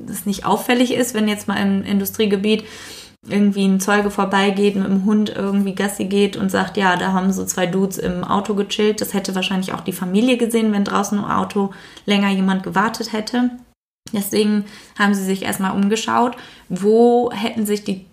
[0.08, 2.64] es nicht auffällig ist, wenn jetzt mal im Industriegebiet
[3.28, 7.32] irgendwie ein Zeuge vorbeigeht mit dem Hund irgendwie Gassi geht und sagt, ja, da haben
[7.32, 9.00] so zwei Dudes im Auto gechillt.
[9.00, 11.72] Das hätte wahrscheinlich auch die Familie gesehen, wenn draußen im Auto
[12.04, 13.50] länger jemand gewartet hätte.
[14.12, 14.64] Deswegen
[14.98, 16.36] haben sie sich erstmal umgeschaut,
[16.68, 18.06] wo hätten sich die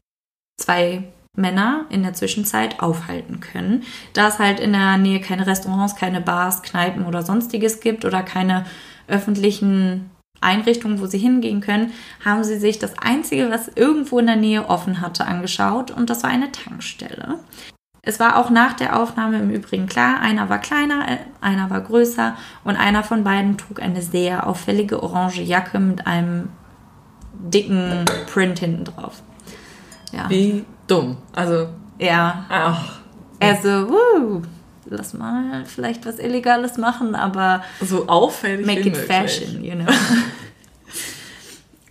[0.59, 1.03] zwei
[1.35, 3.83] Männer in der Zwischenzeit aufhalten können.
[4.13, 8.21] Da es halt in der Nähe keine Restaurants, keine Bars, Kneipen oder sonstiges gibt oder
[8.21, 8.65] keine
[9.07, 10.09] öffentlichen
[10.43, 11.91] Einrichtungen, wo sie hingehen können,
[12.23, 16.23] haben sie sich das Einzige, was irgendwo in der Nähe offen hatte, angeschaut und das
[16.23, 17.39] war eine Tankstelle.
[18.05, 21.79] Es war auch nach der Aufnahme im Übrigen klar, einer war kleiner, äh, einer war
[21.79, 26.49] größer und einer von beiden trug eine sehr auffällige orange Jacke mit einem
[27.33, 29.21] dicken Print hinten drauf.
[30.11, 30.29] Ja.
[30.29, 31.17] Wie dumm.
[31.33, 31.69] Also.
[31.97, 32.45] Ja.
[32.49, 32.99] Ach.
[33.39, 34.41] Also, wuh,
[34.85, 37.63] lass mal vielleicht was Illegales machen, aber.
[37.81, 38.65] So auffällig.
[38.65, 39.93] Make it fashion, know.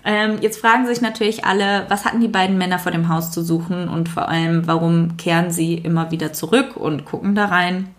[0.05, 3.43] ähm, jetzt fragen sich natürlich alle, was hatten die beiden Männer vor dem Haus zu
[3.43, 7.95] suchen und vor allem, warum kehren sie immer wieder zurück und gucken da rein?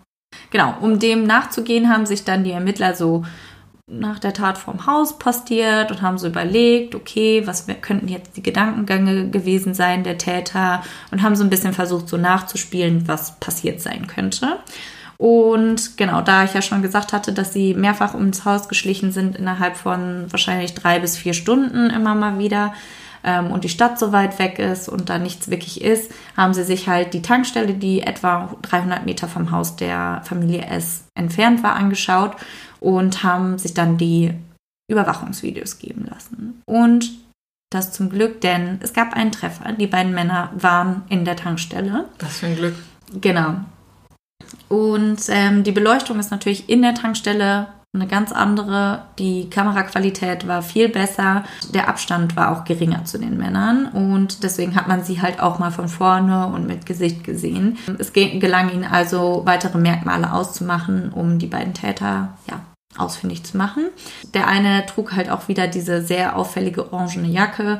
[0.50, 3.24] Genau, um dem nachzugehen, haben sich dann die Ermittler so
[3.86, 8.42] nach der Tat vorm Haus postiert und haben so überlegt, okay, was könnten jetzt die
[8.42, 13.82] Gedankengänge gewesen sein der Täter und haben so ein bisschen versucht, so nachzuspielen, was passiert
[13.82, 14.58] sein könnte.
[15.16, 19.36] Und genau, da ich ja schon gesagt hatte, dass sie mehrfach ums Haus geschlichen sind,
[19.36, 22.72] innerhalb von wahrscheinlich drei bis vier Stunden immer mal wieder,
[23.24, 26.62] ähm, und die Stadt so weit weg ist und da nichts wirklich ist, haben sie
[26.62, 31.74] sich halt die Tankstelle, die etwa 300 Meter vom Haus der Familie S entfernt war,
[31.74, 32.36] angeschaut
[32.80, 34.34] und haben sich dann die
[34.90, 36.62] Überwachungsvideos geben lassen.
[36.66, 37.10] Und
[37.70, 39.72] das zum Glück, denn es gab einen Treffer.
[39.72, 42.04] Die beiden Männer waren in der Tankstelle.
[42.20, 42.74] Was für ein Glück.
[43.20, 43.56] Genau.
[44.68, 49.02] Und ähm, die Beleuchtung ist natürlich in der Tankstelle eine ganz andere.
[49.18, 51.44] Die Kameraqualität war viel besser.
[51.72, 55.58] Der Abstand war auch geringer zu den Männern und deswegen hat man sie halt auch
[55.58, 57.78] mal von vorne und mit Gesicht gesehen.
[57.98, 62.60] Es gelang ihnen also, weitere Merkmale auszumachen, um die beiden Täter ja,
[62.96, 63.84] ausfindig zu machen.
[64.34, 67.78] Der eine trug halt auch wieder diese sehr auffällige orangene Jacke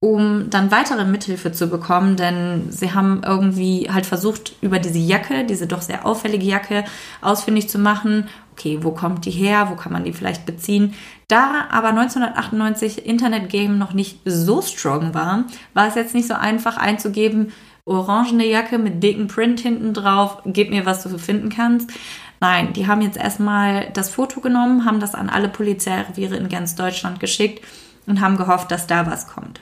[0.00, 5.44] um dann weitere Mithilfe zu bekommen, denn sie haben irgendwie halt versucht, über diese Jacke,
[5.44, 6.84] diese doch sehr auffällige Jacke,
[7.22, 10.94] ausfindig zu machen, okay, wo kommt die her, wo kann man die vielleicht beziehen.
[11.28, 16.76] Da aber 1998 Internet-Game noch nicht so strong war, war es jetzt nicht so einfach
[16.76, 17.52] einzugeben,
[17.86, 21.90] orangene Jacke mit dicken Print hinten drauf, gib mir, was du finden kannst.
[22.40, 26.74] Nein, die haben jetzt erstmal das Foto genommen, haben das an alle Polizeireviere in ganz
[26.74, 27.64] Deutschland geschickt
[28.06, 29.60] und haben gehofft, dass da was kommt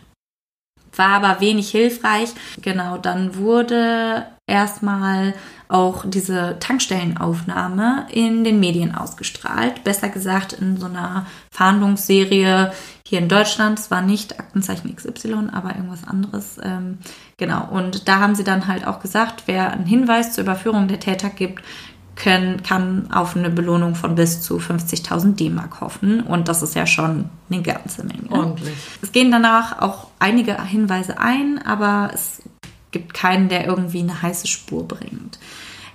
[0.98, 2.30] war aber wenig hilfreich.
[2.62, 5.34] Genau, dann wurde erstmal
[5.68, 9.82] auch diese Tankstellenaufnahme in den Medien ausgestrahlt.
[9.82, 12.72] Besser gesagt in so einer Fahndungsserie
[13.06, 13.78] hier in Deutschland.
[13.78, 16.58] Es war nicht Aktenzeichen XY, aber irgendwas anderes.
[16.62, 16.98] Ähm,
[17.38, 17.68] genau.
[17.70, 21.30] Und da haben sie dann halt auch gesagt, wer einen Hinweis zur Überführung der Täter
[21.30, 21.64] gibt,
[22.16, 26.20] können, kann auf eine Belohnung von bis zu 50.000 D-Mark hoffen.
[26.20, 28.30] Und das ist ja schon eine ganze Menge.
[28.30, 28.74] Ordentlich.
[29.02, 32.42] Es gehen danach auch einige Hinweise ein, aber es
[32.90, 35.38] gibt keinen, der irgendwie eine heiße Spur bringt.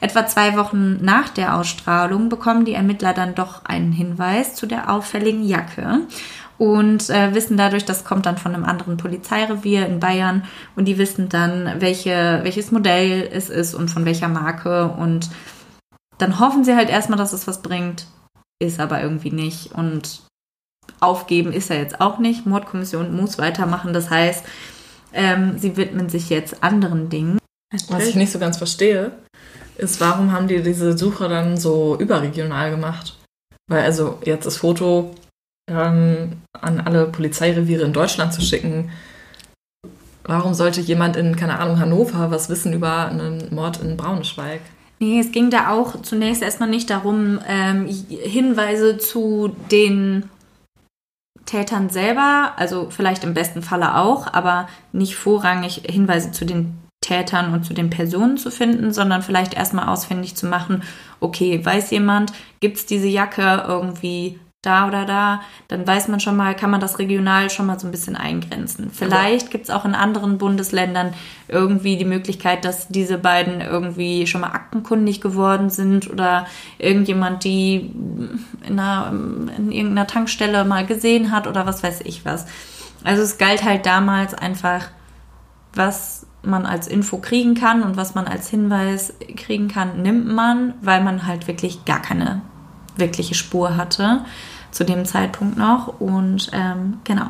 [0.01, 4.89] Etwa zwei Wochen nach der Ausstrahlung bekommen die Ermittler dann doch einen Hinweis zu der
[4.89, 6.01] auffälligen Jacke
[6.57, 10.43] und äh, wissen dadurch, das kommt dann von einem anderen Polizeirevier in Bayern
[10.75, 15.29] und die wissen dann, welche, welches Modell es ist und von welcher Marke und
[16.19, 18.05] dann hoffen sie halt erstmal, dass es was bringt,
[18.61, 19.71] ist aber irgendwie nicht.
[19.73, 20.21] Und
[20.99, 22.45] aufgeben ist er jetzt auch nicht.
[22.45, 23.93] Mordkommission muss weitermachen.
[23.93, 24.45] Das heißt,
[25.13, 27.39] ähm, sie widmen sich jetzt anderen Dingen.
[27.87, 29.11] Was ich nicht so ganz verstehe,
[29.77, 33.17] ist, warum haben die diese Suche dann so überregional gemacht?
[33.67, 35.15] Weil also jetzt das Foto
[35.69, 38.91] ähm, an alle Polizeireviere in Deutschland zu schicken,
[40.23, 44.61] warum sollte jemand in, keine Ahnung, Hannover was wissen über einen Mord in Braunschweig?
[44.99, 50.29] Nee, es ging da auch zunächst erstmal nicht darum, ähm, Hinweise zu den
[51.45, 57.53] Tätern selber, also vielleicht im besten Falle auch, aber nicht vorrangig Hinweise zu den Tätern
[57.53, 60.83] und zu den Personen zu finden, sondern vielleicht erstmal ausfindig zu machen,
[61.21, 66.35] okay, weiß jemand, gibt es diese Jacke irgendwie da oder da, dann weiß man schon
[66.35, 68.91] mal, kann man das regional schon mal so ein bisschen eingrenzen.
[68.91, 71.13] Vielleicht gibt es auch in anderen Bundesländern
[71.47, 76.45] irgendwie die Möglichkeit, dass diese beiden irgendwie schon mal aktenkundig geworden sind oder
[76.77, 77.93] irgendjemand die
[78.67, 79.13] in, einer,
[79.57, 82.45] in irgendeiner Tankstelle mal gesehen hat oder was weiß ich was.
[83.05, 84.89] Also es galt halt damals einfach,
[85.73, 90.73] was man als Info kriegen kann und was man als Hinweis kriegen kann, nimmt man,
[90.81, 92.41] weil man halt wirklich gar keine
[92.97, 94.25] wirkliche Spur hatte
[94.71, 95.99] zu dem Zeitpunkt noch.
[95.99, 97.27] Und ähm, genau,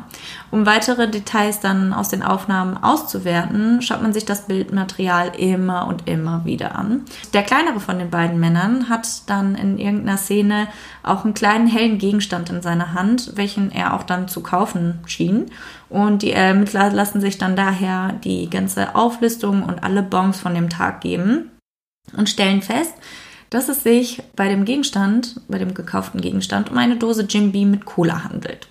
[0.50, 6.08] um weitere Details dann aus den Aufnahmen auszuwerten, schaut man sich das Bildmaterial immer und
[6.08, 7.04] immer wieder an.
[7.32, 10.68] Der kleinere von den beiden Männern hat dann in irgendeiner Szene
[11.02, 15.46] auch einen kleinen hellen Gegenstand in seiner Hand, welchen er auch dann zu kaufen schien.
[15.88, 20.68] Und die Ermittler lassen sich dann daher die ganze Auflistung und alle Bons von dem
[20.68, 21.50] Tag geben
[22.16, 22.94] und stellen fest,
[23.50, 27.70] dass es sich bei dem Gegenstand, bei dem gekauften Gegenstand, um eine Dose Jim Beam
[27.70, 28.68] mit Cola handelt.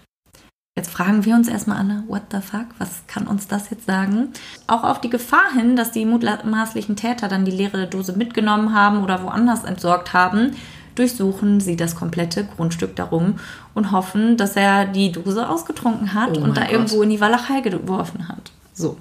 [0.78, 4.30] Jetzt fragen wir uns erstmal alle, what the fuck, was kann uns das jetzt sagen?
[4.66, 9.04] Auch auf die Gefahr hin, dass die mutmaßlichen Täter dann die leere Dose mitgenommen haben
[9.04, 10.56] oder woanders entsorgt haben,
[10.96, 13.40] durchsuchen sie das komplette Grundstück darum
[13.74, 16.72] und hoffen, dass er die Dose ausgetrunken hat oh und da Gott.
[16.72, 18.52] irgendwo in die Walachei geworfen hat.
[18.74, 18.98] So.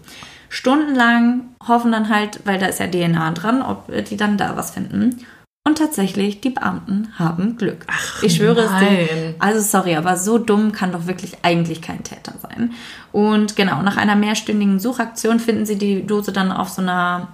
[0.49, 4.71] Stundenlang hoffen dann halt, weil da ist ja DNA dran, ob die dann da was
[4.71, 5.25] finden.
[5.69, 7.85] Und tatsächlich, die Beamten haben Glück.
[7.89, 8.87] Ach, ich schwöre nein.
[9.03, 9.35] es dir.
[9.39, 12.73] Also sorry, aber so dumm kann doch wirklich eigentlich kein Täter sein.
[13.13, 17.29] Und genau, nach einer mehrstündigen Suchaktion finden sie die Dose dann auf so einer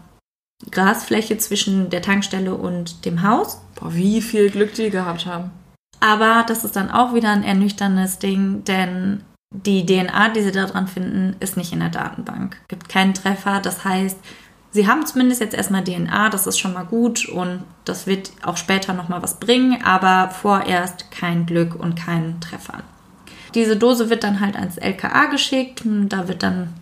[0.68, 3.60] Grasfläche zwischen der Tankstelle und dem Haus.
[3.76, 5.52] Boah, wie viel Glück die gehabt haben.
[6.00, 10.66] Aber das ist dann auch wieder ein ernüchterndes Ding, denn die DNA, die sie da
[10.66, 12.56] dran finden, ist nicht in der Datenbank.
[12.66, 13.60] Gibt keinen Treffer.
[13.60, 14.18] Das heißt,
[14.74, 18.56] Sie haben zumindest jetzt erstmal DNA, das ist schon mal gut und das wird auch
[18.56, 22.82] später nochmal was bringen, aber vorerst kein Glück und kein Treffer.
[23.54, 26.72] Diese Dose wird dann halt ans LKA geschickt, da wird dann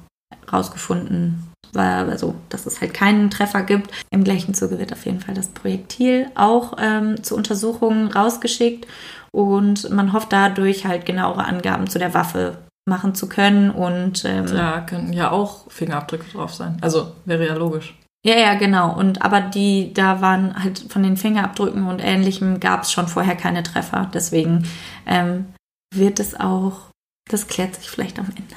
[0.50, 3.90] rausgefunden, also, dass es halt keinen Treffer gibt.
[4.10, 8.86] Im gleichen Zuge wird auf jeden Fall das Projektil auch ähm, zur Untersuchung rausgeschickt
[9.32, 12.56] und man hofft dadurch halt genauere Angaben zu der Waffe
[12.88, 16.78] machen zu können und ähm, klar können ja auch Fingerabdrücke drauf sein.
[16.80, 17.94] Also wäre ja logisch.
[18.24, 18.96] Ja, ja, genau.
[18.96, 23.36] Und aber die, da waren halt von den Fingerabdrücken und ähnlichem gab es schon vorher
[23.36, 24.08] keine Treffer.
[24.14, 24.68] Deswegen
[25.06, 25.46] ähm,
[25.94, 26.90] wird es auch,
[27.28, 28.54] das klärt sich vielleicht am Ende.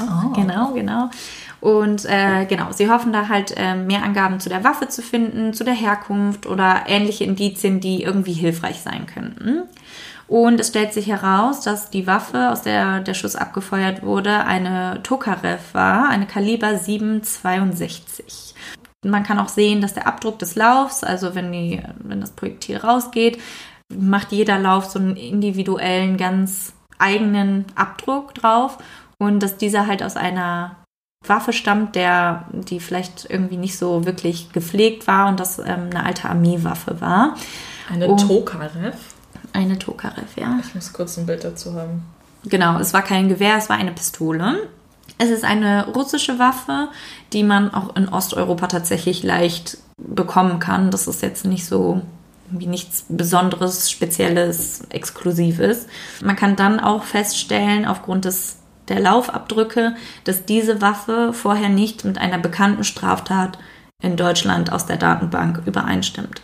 [0.00, 0.30] Oh.
[0.30, 1.10] Genau, genau.
[1.60, 5.54] Und äh, genau, sie hoffen da halt äh, mehr Angaben zu der Waffe zu finden,
[5.54, 9.62] zu der Herkunft oder ähnliche Indizien, die irgendwie hilfreich sein könnten.
[10.26, 15.02] Und es stellt sich heraus, dass die Waffe, aus der der Schuss abgefeuert wurde, eine
[15.02, 18.54] Tokarev war, eine Kaliber 7,62.
[19.04, 22.78] Man kann auch sehen, dass der Abdruck des Laufs, also wenn, die, wenn das Projektil
[22.78, 23.38] rausgeht,
[23.94, 28.78] macht jeder Lauf so einen individuellen, ganz eigenen Abdruck drauf
[29.18, 30.76] und dass dieser halt aus einer
[31.26, 36.04] Waffe stammt, der, die vielleicht irgendwie nicht so wirklich gepflegt war und das ähm, eine
[36.04, 37.34] alte Armeewaffe war.
[37.90, 38.96] Eine Tokarev?
[39.52, 40.58] Eine Tokarev, ja.
[40.60, 42.04] Ich muss kurz ein Bild dazu haben.
[42.44, 44.68] Genau, es war kein Gewehr, es war eine Pistole.
[45.18, 46.88] Es ist eine russische Waffe,
[47.32, 50.90] die man auch in Osteuropa tatsächlich leicht bekommen kann.
[50.90, 52.02] Das ist jetzt nicht so
[52.50, 55.86] wie nichts Besonderes, Spezielles, Exklusives.
[56.22, 58.56] Man kann dann auch feststellen, aufgrund des,
[58.88, 63.58] der Laufabdrücke, dass diese Waffe vorher nicht mit einer bekannten Straftat
[64.02, 66.42] in Deutschland aus der Datenbank übereinstimmt.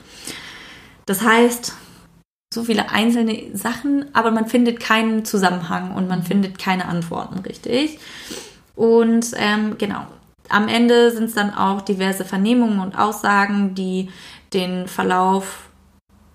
[1.07, 1.75] Das heißt,
[2.53, 8.01] so viele einzelne Sachen, aber man findet keinen Zusammenhang und man findet keine Antworten richtig.
[8.75, 10.05] Und ähm, genau,
[10.49, 14.09] am Ende sind es dann auch diverse Vernehmungen und Aussagen, die
[14.53, 15.69] den Verlauf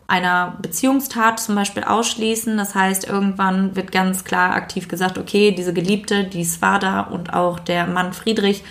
[0.08, 2.56] einer Beziehungstat zum Beispiel ausschließen.
[2.56, 7.60] Das heißt, irgendwann wird ganz klar aktiv gesagt, okay, diese Geliebte, die Svada und auch
[7.60, 8.64] der Mann Friedrich,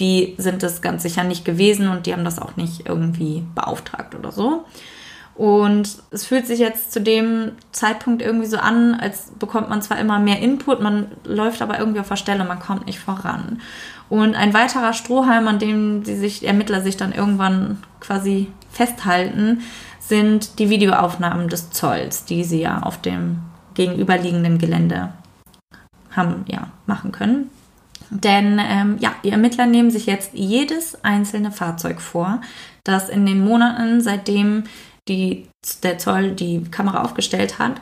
[0.00, 4.14] die sind es ganz sicher nicht gewesen und die haben das auch nicht irgendwie beauftragt
[4.14, 4.66] oder so.
[5.34, 9.98] Und es fühlt sich jetzt zu dem Zeitpunkt irgendwie so an, als bekommt man zwar
[9.98, 13.60] immer mehr Input, man läuft aber irgendwie auf der Stelle, man kommt nicht voran.
[14.10, 19.62] Und ein weiterer Strohhalm, an dem die sich, Ermittler sich dann irgendwann quasi festhalten,
[19.98, 23.38] sind die Videoaufnahmen des Zolls, die sie ja auf dem
[23.74, 25.12] gegenüberliegenden Gelände
[26.10, 27.50] haben ja machen können.
[28.10, 32.40] Denn ähm, ja, die Ermittler nehmen sich jetzt jedes einzelne Fahrzeug vor,
[32.82, 34.64] das in den Monaten, seitdem
[35.08, 35.48] die
[35.82, 37.80] der Zoll die Kamera aufgestellt hat,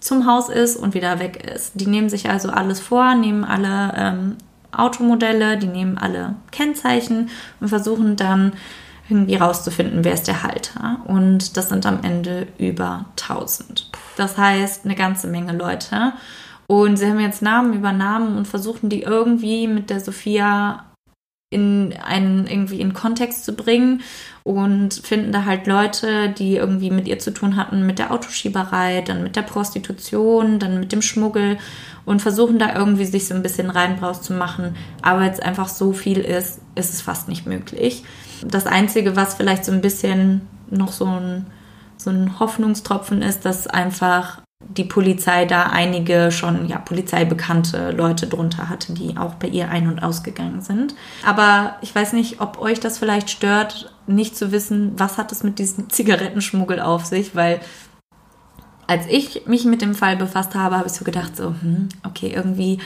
[0.00, 1.72] zum Haus ist und wieder weg ist.
[1.74, 4.36] Die nehmen sich also alles vor, nehmen alle ähm,
[4.72, 8.54] Automodelle, die nehmen alle Kennzeichen und versuchen dann
[9.08, 10.98] irgendwie rauszufinden, wer ist der Halter.
[11.04, 13.90] Und das sind am Ende über 1000.
[14.16, 16.14] Das heißt, eine ganze Menge Leute.
[16.66, 20.84] Und sie haben jetzt Namen über Namen und versuchen die irgendwie mit der Sophia
[21.54, 24.02] in einen irgendwie in Kontext zu bringen
[24.42, 29.00] und finden da halt Leute, die irgendwie mit ihr zu tun hatten, mit der Autoschieberei,
[29.00, 31.58] dann mit der Prostitution, dann mit dem Schmuggel
[32.04, 34.76] und versuchen da irgendwie sich so ein bisschen rein draus zu machen.
[35.00, 38.04] Aber jetzt einfach so viel ist, ist es fast nicht möglich.
[38.44, 41.46] Das Einzige, was vielleicht so ein bisschen noch so ein,
[41.96, 48.68] so ein Hoffnungstropfen ist, dass einfach die Polizei da einige schon ja polizeibekannte Leute drunter
[48.68, 50.94] hatte, die auch bei ihr ein- und ausgegangen sind.
[51.24, 55.42] Aber ich weiß nicht, ob euch das vielleicht stört, nicht zu wissen, was hat es
[55.42, 57.60] mit diesem Zigarettenschmuggel auf sich, weil
[58.86, 62.32] als ich mich mit dem Fall befasst habe, habe ich so gedacht, so, hm, okay,
[62.34, 62.78] irgendwie,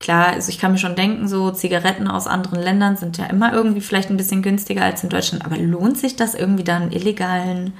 [0.00, 3.52] klar, also ich kann mir schon denken, so Zigaretten aus anderen Ländern sind ja immer
[3.52, 7.72] irgendwie vielleicht ein bisschen günstiger als in Deutschland, aber lohnt sich das irgendwie dann illegalen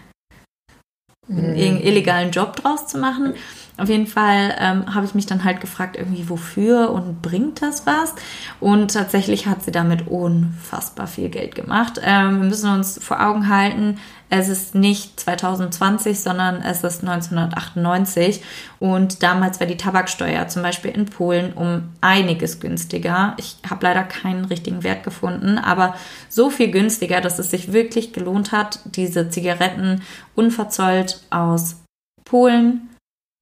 [1.28, 3.34] einen illegalen Job draus zu machen.
[3.76, 7.86] Auf jeden Fall ähm, habe ich mich dann halt gefragt, irgendwie wofür und bringt das
[7.86, 8.14] was?
[8.60, 12.00] Und tatsächlich hat sie damit unfassbar viel Geld gemacht.
[12.02, 13.98] Ähm, wir müssen uns vor Augen halten,
[14.38, 18.42] es ist nicht 2020, sondern es ist 1998.
[18.80, 23.34] Und damals war die Tabaksteuer zum Beispiel in Polen um einiges günstiger.
[23.36, 25.94] Ich habe leider keinen richtigen Wert gefunden, aber
[26.28, 30.02] so viel günstiger, dass es sich wirklich gelohnt hat, diese Zigaretten
[30.34, 31.76] unverzollt aus
[32.24, 32.90] Polen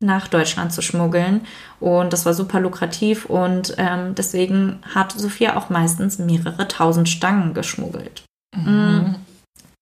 [0.00, 1.42] nach Deutschland zu schmuggeln.
[1.81, 7.55] Und das war super lukrativ und ähm, deswegen hat Sophia auch meistens mehrere tausend Stangen
[7.55, 8.24] geschmuggelt.
[8.55, 9.16] Mhm.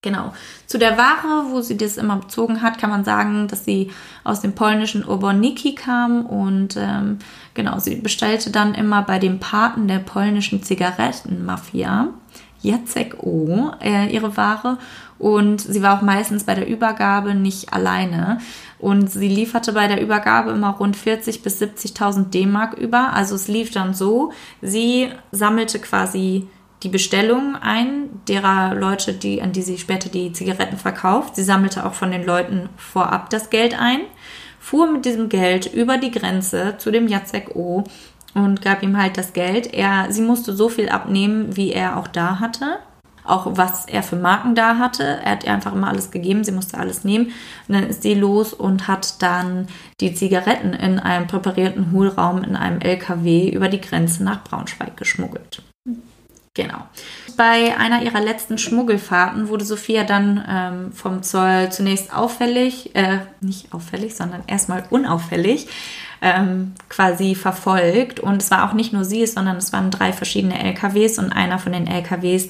[0.02, 0.32] Genau.
[0.66, 3.90] Zu der Ware, wo sie das immer bezogen hat, kann man sagen, dass sie
[4.24, 7.18] aus dem polnischen Oborniki kam und ähm,
[7.52, 12.08] genau, sie bestellte dann immer bei dem Paten der polnischen Zigarettenmafia,
[12.62, 14.78] Jacek O, äh, ihre Ware
[15.18, 18.38] und sie war auch meistens bei der Übergabe nicht alleine
[18.78, 23.12] und sie lieferte bei der Übergabe immer rund 40 bis 70.000 D-Mark über.
[23.12, 24.32] Also es lief dann so,
[24.62, 26.48] sie sammelte quasi
[26.82, 31.36] die Bestellungen ein, derer Leute, die, an die sie später die Zigaretten verkauft.
[31.36, 34.00] Sie sammelte auch von den Leuten vorab das Geld ein,
[34.58, 37.84] fuhr mit diesem Geld über die Grenze zu dem Jacek O
[38.34, 39.74] und gab ihm halt das Geld.
[39.74, 42.78] Er, sie musste so viel abnehmen, wie er auch da hatte.
[43.22, 45.04] Auch was er für Marken da hatte.
[45.04, 47.26] Er hat ihr einfach immer alles gegeben, sie musste alles nehmen.
[47.68, 49.68] Und dann ist sie los und hat dann
[50.00, 55.62] die Zigaretten in einem präparierten Hohlraum in einem LKW über die Grenze nach Braunschweig geschmuggelt.
[56.54, 56.78] Genau.
[57.36, 63.72] Bei einer ihrer letzten Schmuggelfahrten wurde Sophia dann ähm, vom Zoll zunächst auffällig, äh, nicht
[63.72, 65.68] auffällig, sondern erstmal unauffällig,
[66.20, 68.18] ähm, quasi verfolgt.
[68.18, 71.60] Und es war auch nicht nur sie, sondern es waren drei verschiedene LKWs und einer
[71.60, 72.48] von den LKWs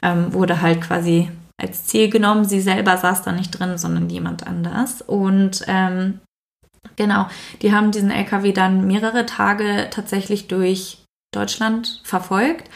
[0.00, 1.30] ähm, wurde halt quasi
[1.60, 2.46] als Ziel genommen.
[2.46, 5.02] Sie selber saß da nicht drin, sondern jemand anders.
[5.02, 6.20] Und ähm,
[6.96, 7.28] genau,
[7.60, 12.70] die haben diesen LKW dann mehrere Tage tatsächlich durch Deutschland verfolgt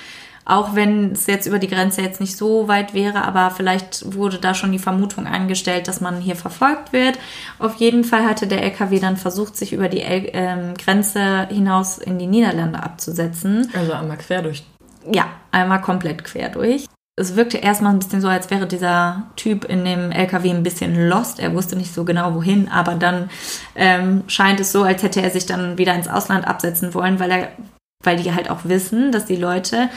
[0.48, 4.38] auch wenn es jetzt über die Grenze jetzt nicht so weit wäre, aber vielleicht wurde
[4.38, 7.18] da schon die Vermutung angestellt, dass man hier verfolgt wird.
[7.58, 11.98] Auf jeden Fall hatte der LKW dann versucht, sich über die L ähm, Grenze hinaus
[11.98, 13.70] in die Niederlande abzusetzen.
[13.74, 14.64] Also einmal quer durch.
[15.12, 16.86] Ja, einmal komplett quer durch.
[17.16, 21.08] Es wirkte erstmal ein bisschen so, als wäre dieser Typ in dem LKW ein bisschen
[21.10, 21.40] lost.
[21.40, 23.28] Er wusste nicht so genau wohin, aber dann
[23.74, 27.30] ähm, scheint es so, als hätte er sich dann wieder ins Ausland absetzen wollen, weil
[27.30, 27.48] er,
[28.02, 29.90] weil die halt auch wissen, dass die Leute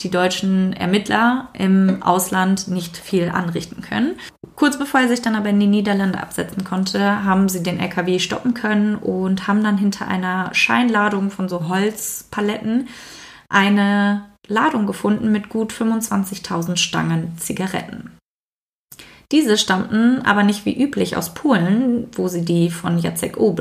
[0.00, 4.16] die deutschen Ermittler im Ausland nicht viel anrichten können.
[4.54, 8.18] Kurz bevor er sich dann aber in die Niederlande absetzen konnte, haben sie den LKW
[8.18, 12.88] stoppen können und haben dann hinter einer Scheinladung von so Holzpaletten
[13.48, 18.16] eine Ladung gefunden mit gut 25.000 Stangen Zigaretten.
[19.32, 23.52] Diese stammten aber nicht wie üblich aus Polen, wo sie die von Jacek O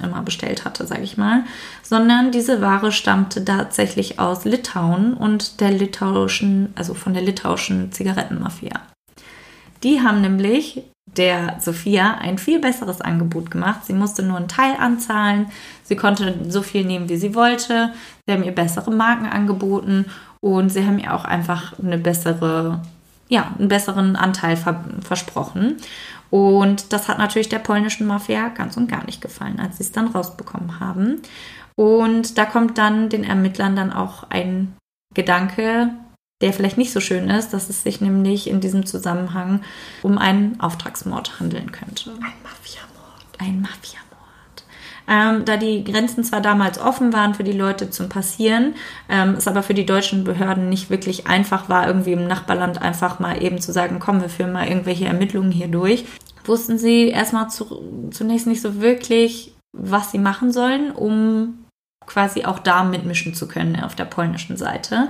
[0.00, 1.44] immer bestellt hatte, sage ich mal,
[1.82, 8.80] sondern diese Ware stammte tatsächlich aus Litauen und der litauischen, also von der litauischen Zigarettenmafia.
[9.82, 10.82] Die haben nämlich
[11.16, 13.84] der Sophia ein viel besseres Angebot gemacht.
[13.84, 15.46] Sie musste nur einen Teil anzahlen,
[15.84, 17.92] sie konnte so viel nehmen, wie sie wollte.
[18.26, 20.06] Sie haben ihr bessere Marken angeboten
[20.40, 22.80] und sie haben ihr auch einfach eine bessere,
[23.28, 25.76] ja, einen besseren Anteil versprochen.
[26.30, 29.92] Und das hat natürlich der polnischen Mafia ganz und gar nicht gefallen, als sie es
[29.92, 31.22] dann rausbekommen haben.
[31.76, 34.76] Und da kommt dann den Ermittlern dann auch ein
[35.14, 35.90] Gedanke,
[36.40, 39.62] der vielleicht nicht so schön ist, dass es sich nämlich in diesem Zusammenhang
[40.02, 42.10] um einen Auftragsmord handeln könnte.
[42.10, 43.38] Ein Mafiamord.
[43.38, 44.07] Ein Mafiamord.
[45.08, 48.74] Ähm, da die Grenzen zwar damals offen waren für die Leute zum Passieren,
[49.08, 53.18] ähm, es aber für die deutschen Behörden nicht wirklich einfach war, irgendwie im Nachbarland einfach
[53.18, 56.04] mal eben zu sagen, komm, wir führen mal irgendwelche Ermittlungen hier durch,
[56.44, 61.64] wussten sie erstmal zu, zunächst nicht so wirklich, was sie machen sollen, um
[62.06, 65.08] quasi auch da mitmischen zu können auf der polnischen Seite.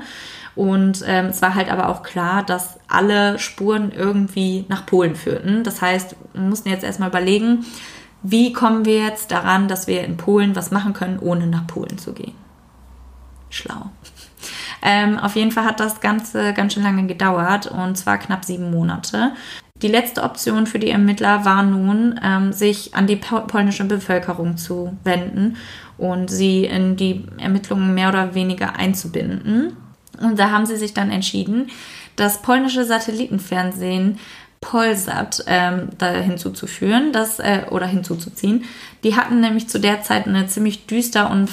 [0.55, 5.63] Und ähm, es war halt aber auch klar, dass alle Spuren irgendwie nach Polen führten.
[5.63, 7.65] Das heißt, wir mussten jetzt erstmal überlegen,
[8.23, 11.99] wie kommen wir jetzt daran, dass wir in Polen was machen können, ohne nach Polen
[11.99, 12.35] zu gehen.
[13.51, 13.91] Schlau.
[14.83, 18.71] Ähm, auf jeden Fall hat das Ganze ganz schön lange gedauert und zwar knapp sieben
[18.71, 19.33] Monate.
[19.83, 24.97] Die letzte Option für die Ermittler war nun, ähm, sich an die polnische Bevölkerung zu
[25.05, 25.57] wenden
[25.97, 29.77] und sie in die Ermittlungen mehr oder weniger einzubinden.
[30.21, 31.71] Und da haben sie sich dann entschieden,
[32.17, 34.19] das polnische Satellitenfernsehen
[34.61, 38.65] Polsat ähm, da hinzuzuführen, das, äh, oder hinzuzuziehen.
[39.05, 41.51] Die hatten nämlich zu der Zeit eine ziemlich düster und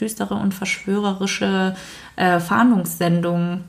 [0.00, 1.74] düstere und verschwörerische
[2.16, 3.64] äh, Fahndungssendung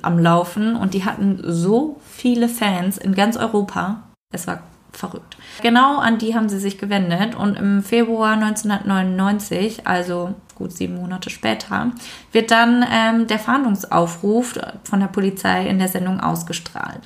[0.00, 4.04] am Laufen und die hatten so viele Fans in ganz Europa.
[4.32, 4.62] Es war
[4.92, 5.36] verrückt.
[5.62, 11.30] Genau an die haben sie sich gewendet und im Februar 1999, also gut sieben Monate
[11.30, 11.90] später,
[12.30, 17.02] wird dann ähm, der Fahndungsaufruf von der Polizei in der Sendung ausgestrahlt.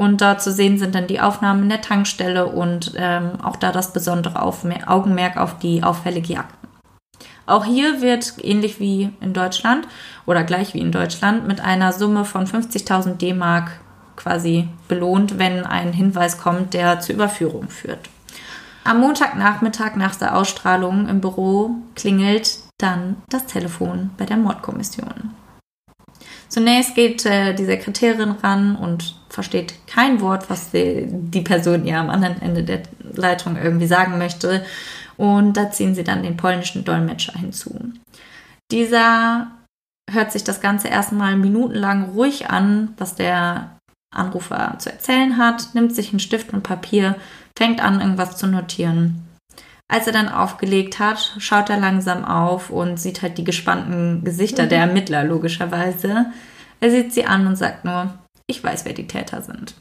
[0.00, 3.70] Und da zu sehen sind dann die Aufnahmen in der Tankstelle und ähm, auch da
[3.70, 6.54] das besondere Aufmer Augenmerk auf die auffällige Jagd.
[7.44, 9.86] Auch hier wird ähnlich wie in Deutschland
[10.24, 13.72] oder gleich wie in Deutschland mit einer Summe von 50.000 D-Mark
[14.16, 18.08] quasi belohnt, wenn ein Hinweis kommt, der zur Überführung führt.
[18.84, 25.34] Am Montagnachmittag nach der Ausstrahlung im Büro klingelt dann das Telefon bei der Mordkommission.
[26.50, 31.98] Zunächst geht äh, die Sekretärin ran und versteht kein Wort, was die, die Person ihr
[31.98, 32.82] am anderen Ende der
[33.14, 34.64] Leitung irgendwie sagen möchte.
[35.16, 37.78] Und da ziehen sie dann den polnischen Dolmetscher hinzu.
[38.72, 39.52] Dieser
[40.10, 43.76] hört sich das Ganze erstmal minutenlang ruhig an, was der
[44.12, 47.14] Anrufer zu erzählen hat, nimmt sich einen Stift und Papier,
[47.56, 49.22] fängt an, irgendwas zu notieren.
[49.90, 54.64] Als er dann aufgelegt hat, schaut er langsam auf und sieht halt die gespannten Gesichter
[54.64, 54.68] mhm.
[54.68, 56.26] der Ermittler, logischerweise.
[56.78, 58.14] Er sieht sie an und sagt nur,
[58.46, 59.74] ich weiß, wer die Täter sind.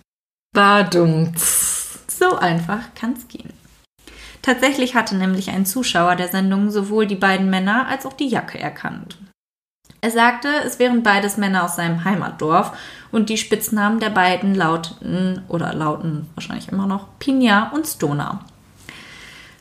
[0.52, 1.34] Badum.
[1.36, 3.54] So einfach kann's gehen.
[4.42, 8.60] Tatsächlich hatte nämlich ein Zuschauer der Sendung sowohl die beiden Männer als auch die Jacke
[8.60, 9.18] erkannt.
[10.02, 12.76] Er sagte, es wären beides Männer aus seinem Heimatdorf
[13.12, 18.44] und die Spitznamen der beiden lauten oder lauten wahrscheinlich immer noch Pinja und Stona.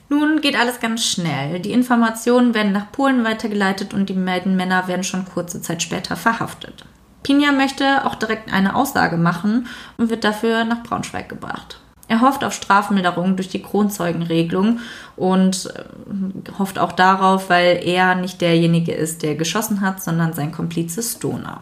[0.09, 1.61] Nun geht alles ganz schnell.
[1.61, 6.17] Die Informationen werden nach Polen weitergeleitet und die beiden Männer werden schon kurze Zeit später
[6.17, 6.87] verhaftet.
[7.23, 9.67] Pinja möchte auch direkt eine Aussage machen
[9.99, 11.81] und wird dafür nach Braunschweig gebracht.
[12.11, 14.81] Er hofft auf Strafmilderung durch die Kronzeugenregelung
[15.17, 20.51] und äh, hofft auch darauf, weil er nicht derjenige ist, der geschossen hat, sondern sein
[20.51, 21.61] Komplize Stoner.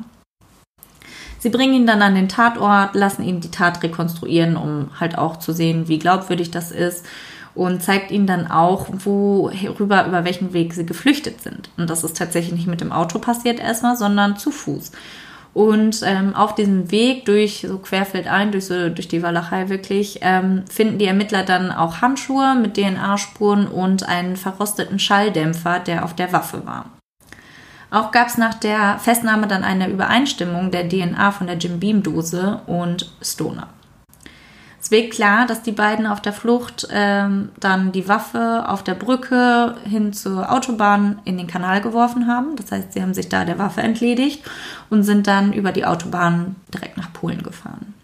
[1.41, 5.37] Sie bringen ihn dann an den Tatort, lassen ihn die Tat rekonstruieren, um halt auch
[5.39, 7.05] zu sehen, wie glaubwürdig das ist
[7.57, 11.71] und zeigt ihnen dann auch, worüber, über welchen Weg sie geflüchtet sind.
[11.77, 14.93] Und das ist tatsächlich nicht mit dem Auto passiert erstmal, sondern zu Fuß.
[15.55, 20.65] Und ähm, auf diesem Weg durch, so querfeldein, durch, so, durch die Walachei wirklich, ähm,
[20.71, 26.35] finden die Ermittler dann auch Handschuhe mit DNA-Spuren und einen verrosteten Schalldämpfer, der auf der
[26.35, 26.91] Waffe war.
[27.91, 32.61] Auch gab es nach der Festnahme dann eine Übereinstimmung der DNA von der Jim Beam-Dose
[32.67, 33.69] und Stoner.
[34.87, 38.95] Es wird klar, dass die beiden auf der Flucht ähm, dann die Waffe auf der
[38.95, 42.55] Brücke hin zur Autobahn in den Kanal geworfen haben.
[42.55, 44.45] Das heißt, sie haben sich da der Waffe entledigt
[44.89, 47.95] und sind dann über die Autobahn direkt nach Polen gefahren.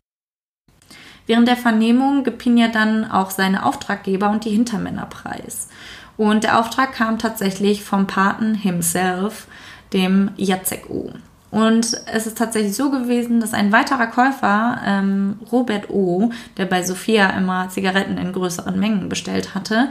[1.29, 5.69] Während der Vernehmung gibt Pinja dann auch seine Auftraggeber und die Hintermänner preis.
[6.17, 9.47] Und der Auftrag kam tatsächlich vom Paten himself,
[9.93, 11.13] dem Jacek U.
[11.53, 16.83] Und es ist tatsächlich so gewesen, dass ein weiterer Käufer, ähm, Robert O., der bei
[16.83, 19.91] Sophia immer Zigaretten in größeren Mengen bestellt hatte,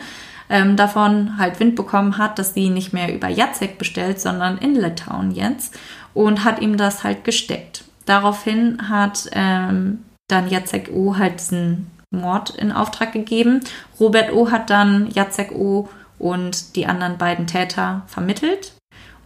[0.49, 4.74] ähm, davon halt Wind bekommen hat, dass sie nicht mehr über Jacek bestellt, sondern in
[4.74, 5.78] Litauen jetzt
[6.16, 7.84] und hat ihm das halt gesteckt.
[8.07, 11.18] Daraufhin hat ähm, dann Jacek O.
[11.18, 13.62] halt diesen Mord in Auftrag gegeben.
[13.99, 14.49] Robert O.
[14.49, 15.89] hat dann Jacek O.
[16.18, 18.74] und die anderen beiden Täter vermittelt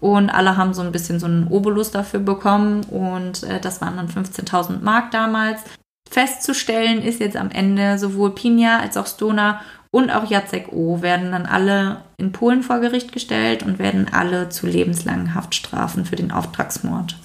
[0.06, 2.84] und alle haben so ein bisschen so einen Obolus dafür bekommen.
[2.84, 5.62] Und äh, das waren dann 15.000 Mark damals.
[6.08, 11.01] Festzustellen ist jetzt am Ende sowohl Pinja als auch Stona und auch Jacek O.
[11.01, 16.16] werden dann alle in Polen vor Gericht gestellt und werden alle zu lebenslangen Haftstrafen für
[16.16, 17.16] den Auftragsmord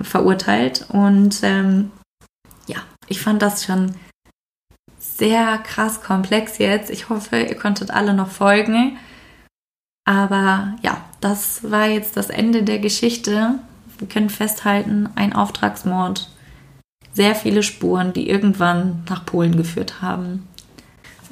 [0.00, 0.86] verurteilt.
[0.88, 1.90] Und ähm,
[2.66, 2.78] ja,
[3.08, 3.94] ich fand das schon
[4.98, 6.88] sehr krass komplex jetzt.
[6.88, 8.96] Ich hoffe, ihr konntet alle noch folgen.
[10.06, 13.54] Aber ja, das war jetzt das Ende der Geschichte.
[13.98, 16.28] Wir können festhalten, ein Auftragsmord,
[17.12, 20.48] sehr viele Spuren, die irgendwann nach Polen geführt haben.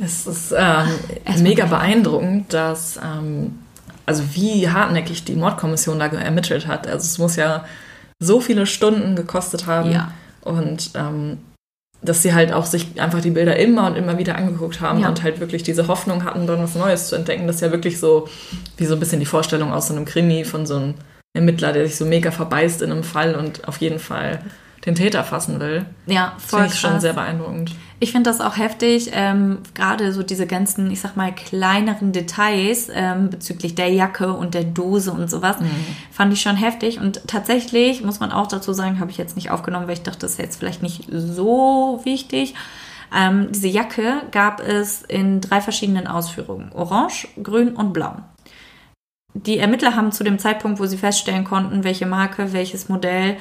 [0.03, 3.59] Es ist ähm, mega beeindruckend, dass, ähm,
[4.07, 6.87] also wie hartnäckig die Mordkommission da ermittelt hat.
[6.87, 7.65] Also es muss ja
[8.19, 9.91] so viele Stunden gekostet haben.
[9.91, 10.13] Ja.
[10.43, 11.39] Und ähm,
[12.03, 15.09] dass sie halt auch sich einfach die Bilder immer und immer wieder angeguckt haben Ja.
[15.09, 17.47] und halt wirklich diese Hoffnung hatten, dann was Neues zu entdecken.
[17.47, 18.29] Das ist ja wirklich so,
[18.79, 20.95] wie so ein bisschen die Vorstellung aus so einem Krimi von so einem
[21.35, 24.41] Ermittler, der sich so mega verbeißt in einem Fall und auf jeden Fall
[24.87, 25.85] den Täter fassen will.
[26.07, 27.73] Ja, Das voll finde ich schon sehr beeindruckend.
[28.03, 32.89] Ich finde das auch heftig, ähm, gerade so diese ganzen, ich sag mal, kleineren Details
[32.93, 35.59] ähm, bezüglich der Jacke und der Dose und sowas,
[36.11, 36.99] fand ich schon heftig.
[36.99, 40.21] Und tatsächlich, muss man auch dazu sagen, habe ich jetzt nicht aufgenommen, weil ich dachte,
[40.21, 42.55] das ist jetzt vielleicht nicht so wichtig.
[43.15, 46.73] Ähm, diese Jacke gab es in drei verschiedenen Ausführungen.
[46.73, 48.17] Orange, grün und blau.
[49.35, 53.37] Die Ermittler haben zu dem Zeitpunkt, wo sie feststellen konnten, welche Marke, welches Modell,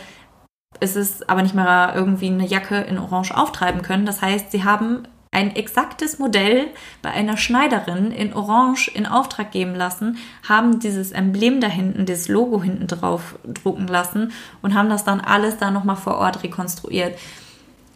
[0.79, 4.05] es ist aber nicht mehr irgendwie eine Jacke in Orange auftreiben können.
[4.05, 6.67] Das heißt, sie haben ein exaktes Modell
[7.01, 10.17] bei einer Schneiderin in Orange in Auftrag geben lassen,
[10.47, 15.21] haben dieses Emblem da hinten, dieses Logo hinten drauf drucken lassen und haben das dann
[15.21, 17.17] alles da nochmal vor Ort rekonstruiert.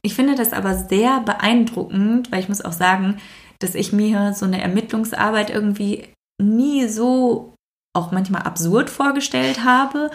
[0.04, 3.18] Ich finde das aber sehr beeindruckend, weil ich muss auch sagen,
[3.60, 6.10] dass ich mir so eine Ermittlungsarbeit irgendwie
[6.42, 7.56] nie so
[7.96, 10.12] auch manchmal absurd vorgestellt habe,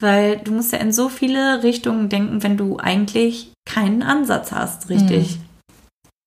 [0.00, 4.88] weil du musst ja in so viele Richtungen denken, wenn du eigentlich keinen Ansatz hast,
[4.88, 5.38] richtig.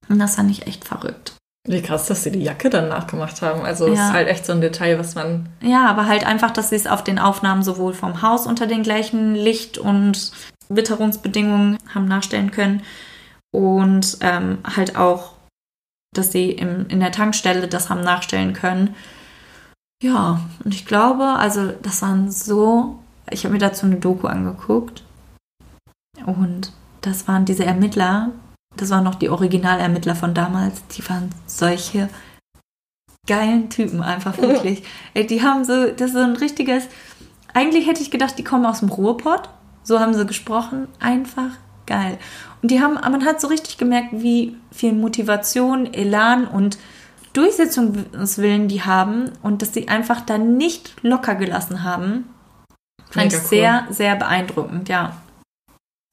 [0.09, 1.34] Und das fand ich echt verrückt.
[1.67, 3.61] Wie krass, dass sie die Jacke dann nachgemacht haben.
[3.61, 4.07] Also es Ja.
[4.07, 6.88] ist halt echt so ein Detail, was man Ja, aber halt einfach, dass sie es
[6.88, 10.34] auf den Aufnahmen sowohl vom Haus unter den gleichen Licht- und
[10.67, 12.84] Witterungsbedingungen haben nachstellen können
[13.53, 15.32] und ähm, halt auch,
[16.13, 18.95] dass sie im, in der Tankstelle das haben nachstellen können.
[20.01, 22.99] Ja, und ich glaube, also das waren so,
[23.30, 25.03] ich habe mir dazu eine Doku angeguckt
[26.26, 26.71] und
[27.01, 28.32] das waren diese Ermittler,
[28.76, 32.09] das waren noch die Originalermittler von damals, die waren solche
[33.28, 34.84] geilen Typen einfach wirklich.
[35.13, 36.88] Ey, die haben so, das ist so ein richtiges,
[37.53, 39.49] eigentlich hätte ich gedacht, die kommen aus dem Ruhrpott,
[39.84, 41.51] so haben sie gesprochen, einfach
[41.86, 42.17] geil.
[42.61, 46.78] Und die haben, man hat so richtig gemerkt, wie viel Motivation, Elan und
[47.34, 52.30] Durchsetzungswillen die haben und dass sie einfach da nicht locker gelassen haben.
[53.14, 53.49] Fand Mega ich cool.
[53.49, 55.16] sehr, sehr beeindruckend, ja.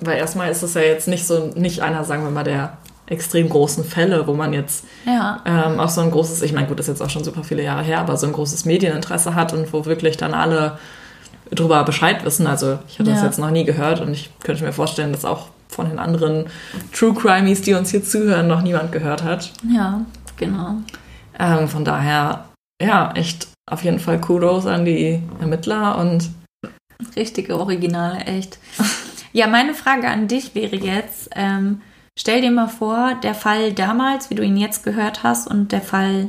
[0.03, 2.76] Weil erstmal ist es ja jetzt nicht so, nicht einer, sagen wir mal, der
[3.07, 6.78] extrem großen Fälle, wo man jetzt Ja, ähm, auch so ein großes, ich meine, gut,
[6.78, 9.53] das ist jetzt auch schon super viele Jahre her, aber so ein großes Medieninteresse hat
[9.53, 10.78] und wo wirklich dann alle
[11.51, 12.46] drüber Bescheid wissen.
[12.46, 13.26] Also ich hatte das Ja.
[13.26, 16.46] jetzt noch nie gehört und ich könnte mir vorstellen, dass auch von den anderen
[16.92, 19.51] True Crimies, die uns hier zuhören, noch niemand gehört hat.
[19.68, 20.01] ja,
[20.36, 20.74] genau.
[21.38, 22.44] Ähm, von daher,
[22.82, 26.30] ja, echt auf jeden Fall Kudos an die Ermittler und
[27.16, 28.59] Richtige Originale, echt.
[29.32, 31.82] Ja, meine Frage an dich wäre jetzt, ähm,
[32.18, 35.82] stell dir mal vor, der Fall damals, wie du ihn jetzt gehört hast, und der
[35.82, 36.28] Fall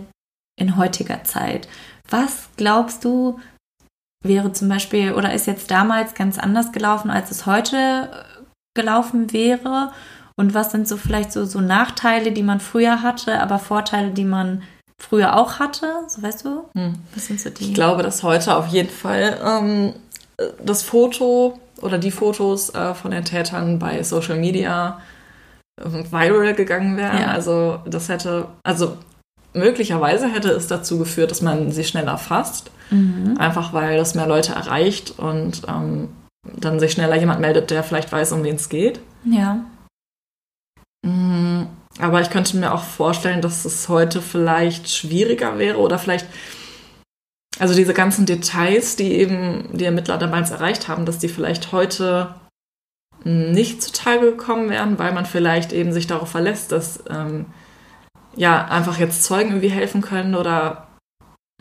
[0.60, 1.68] in heutiger Zeit.
[2.10, 3.40] Was glaubst du,
[4.24, 8.44] wäre zum Beispiel oder ist jetzt damals ganz anders gelaufen, als es heute äh,
[8.76, 9.92] gelaufen wäre?
[10.38, 14.24] Und was sind so vielleicht so, so Nachteile, die man früher hatte, aber Vorteile, die
[14.26, 14.64] man
[15.00, 15.88] früher auch hatte?
[16.08, 16.70] So weißt du?
[16.76, 17.64] hm, Was sind so die?
[17.70, 19.94] Ich glaube, dass heute auf jeden Fall ähm,
[20.64, 25.02] das Foto oder die Fotos äh, von den Tätern bei Social Media
[25.84, 27.22] ähm, viral gegangen wären.
[27.22, 27.28] Ja.
[27.28, 28.98] Also das hätte, also
[29.54, 32.72] möglicherweise hätte es dazu geführt, dass man sie schneller fasst.
[32.90, 33.38] Mhm.
[33.38, 36.10] Einfach weil das mehr Leute erreicht und ähm,
[36.44, 39.00] dann sich schneller jemand meldet, der vielleicht weiß, um wen es geht.
[39.24, 39.64] Ja.
[41.06, 41.64] Mm,
[42.00, 46.26] Aber ich könnte mir auch vorstellen, dass es heute vielleicht schwieriger wäre oder vielleicht,
[47.62, 52.36] also diese ganzen Details, die eben die Ermittler damals erreicht haben, dass die vielleicht heute
[53.24, 57.46] nicht zutage gekommen wären, weil man vielleicht eben sich darauf verlässt, dass ähm,
[58.36, 60.88] ja einfach jetzt Zeugen irgendwie helfen können oder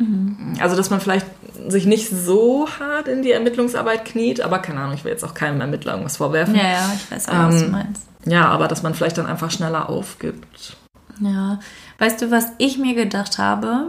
[0.00, 0.54] Mhm.
[0.60, 1.26] also dass man vielleicht
[1.68, 5.34] sich nicht so hart in die Ermittlungsarbeit kniet, aber keine Ahnung, ich will jetzt auch
[5.34, 6.54] keinem Ermittler irgendwas vorwerfen.
[6.54, 8.06] Ja, ja, ich weiß auch, was du Ähm, meinst.
[8.24, 10.78] Ja, aber dass man vielleicht dann einfach schneller aufgibt.
[11.20, 11.60] Ja.
[11.98, 13.88] Weißt du, was ich mir gedacht habe?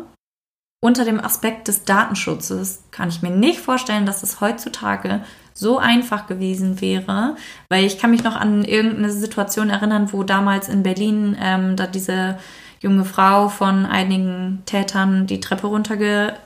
[0.83, 5.23] Unter dem Aspekt des Datenschutzes kann ich mir nicht vorstellen, dass es heutzutage
[5.53, 7.35] so einfach gewesen wäre,
[7.69, 11.85] weil ich kann mich noch an irgendeine Situation erinnern, wo damals in Berlin ähm, da
[11.85, 12.39] diese
[12.79, 16.39] junge Frau von einigen Tätern die Treppe runtergetreten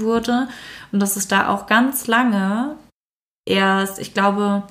[0.00, 0.48] wurde
[0.90, 2.76] und dass es da auch ganz lange
[3.46, 4.62] erst, ich glaube,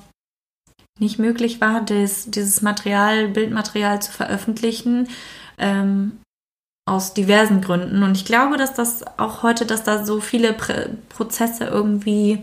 [0.98, 5.08] nicht möglich war, das, dieses Material, Bildmaterial zu veröffentlichen.
[5.58, 6.18] Ähm,
[6.88, 8.02] aus diversen Gründen.
[8.02, 12.42] Und ich glaube, dass das auch heute, dass da so viele Prä Prozesse irgendwie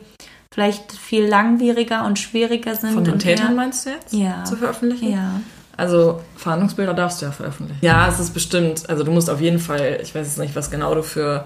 [0.53, 2.93] vielleicht viel langwieriger und schwieriger sind.
[2.93, 4.13] Von den Tätern mehr- meinst du jetzt?
[4.13, 4.43] Ja.
[4.45, 5.11] Zu veröffentlichen?
[5.11, 5.41] Ja.
[5.77, 7.79] Also Fahndungsbilder darfst du ja veröffentlichen.
[7.85, 10.71] Ja, es ist bestimmt, also du musst auf jeden Fall, ich weiß jetzt nicht, was
[10.71, 11.43] genau du für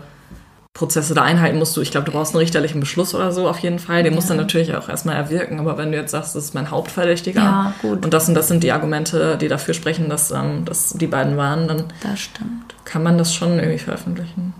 [0.79, 1.75] Prozesse da einhalten musst.
[1.77, 4.01] Du, ich glaube, du brauchst einen richterlichen Beschluss oder so auf jeden Fall.
[4.03, 4.39] Den musst du Ja.
[4.41, 5.59] natürlich auch erstmal erwirken.
[5.59, 8.03] Aber wenn du jetzt sagst, das ist mein Hauptverdächtiger Ja, gut.
[8.05, 11.37] und das und das sind die Argumente, die dafür sprechen, dass ähm, das die beiden
[11.37, 12.73] waren, dann Das stimmt.
[12.85, 14.53] kann man das schon irgendwie veröffentlichen.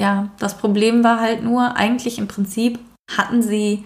[0.00, 2.78] Ja, das Problem war halt nur, eigentlich im Prinzip
[3.16, 3.84] hatten sie,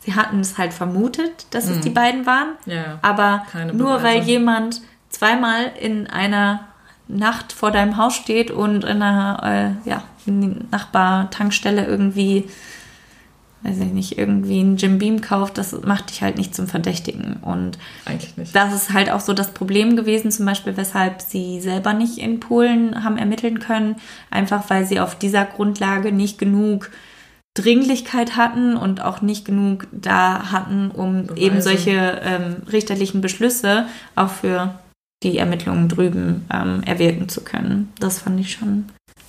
[0.00, 1.80] sie hatten es halt vermutet, dass es Mhm.
[1.80, 2.98] die beiden waren, Ja.
[3.00, 6.60] aber nur weil jemand zweimal in einer
[7.08, 12.44] Nacht vor deinem Haus steht und in einer äh, ja, Nachbartankstelle irgendwie,
[13.62, 17.36] weiß ich nicht, irgendwie einen Jim Beam kauft, das macht dich halt nicht zum Verdächtigen.
[17.42, 18.54] Und Eigentlich nicht.
[18.54, 22.40] das ist halt auch so das Problem gewesen, zum Beispiel, weshalb sie selber nicht in
[22.40, 23.96] Polen haben ermitteln können,
[24.30, 26.90] einfach weil sie auf dieser Grundlage nicht genug
[27.54, 31.40] Dringlichkeit hatten und auch nicht genug da hatten, um Beweise.
[31.40, 34.74] eben solche ähm, richterlichen Beschlüsse auch für
[35.22, 37.92] die Ermittlungen drüben ähm, erwirken zu können.
[38.00, 38.86] Das fand ich schon.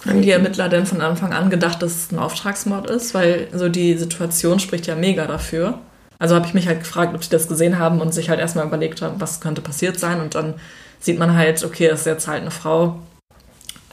[0.08, 3.14] Haben die Ermittler denn von Anfang an gedacht, dass es ein Auftragsmord ist?
[3.14, 5.80] Weil so die Situation spricht ja mega dafür.
[6.20, 8.66] Also habe ich mich halt gefragt, ob sie das gesehen haben und sich halt erstmal
[8.66, 10.22] überlegt haben, was könnte passiert sein.
[10.22, 10.54] Und dann
[11.00, 13.00] sieht man halt, okay, das ist jetzt halt eine Frau,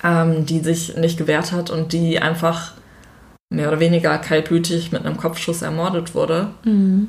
[0.04, 2.72] ähm, die sich nicht gewehrt hat und die einfach
[3.50, 6.48] mehr oder weniger kaltblütig mit einem Kopfschuss ermordet wurde.
[6.64, 7.08] Mhm.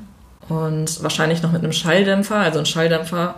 [0.49, 2.35] Und wahrscheinlich noch mit einem Schalldämpfer.
[2.35, 3.35] Also ein Schalldämpfer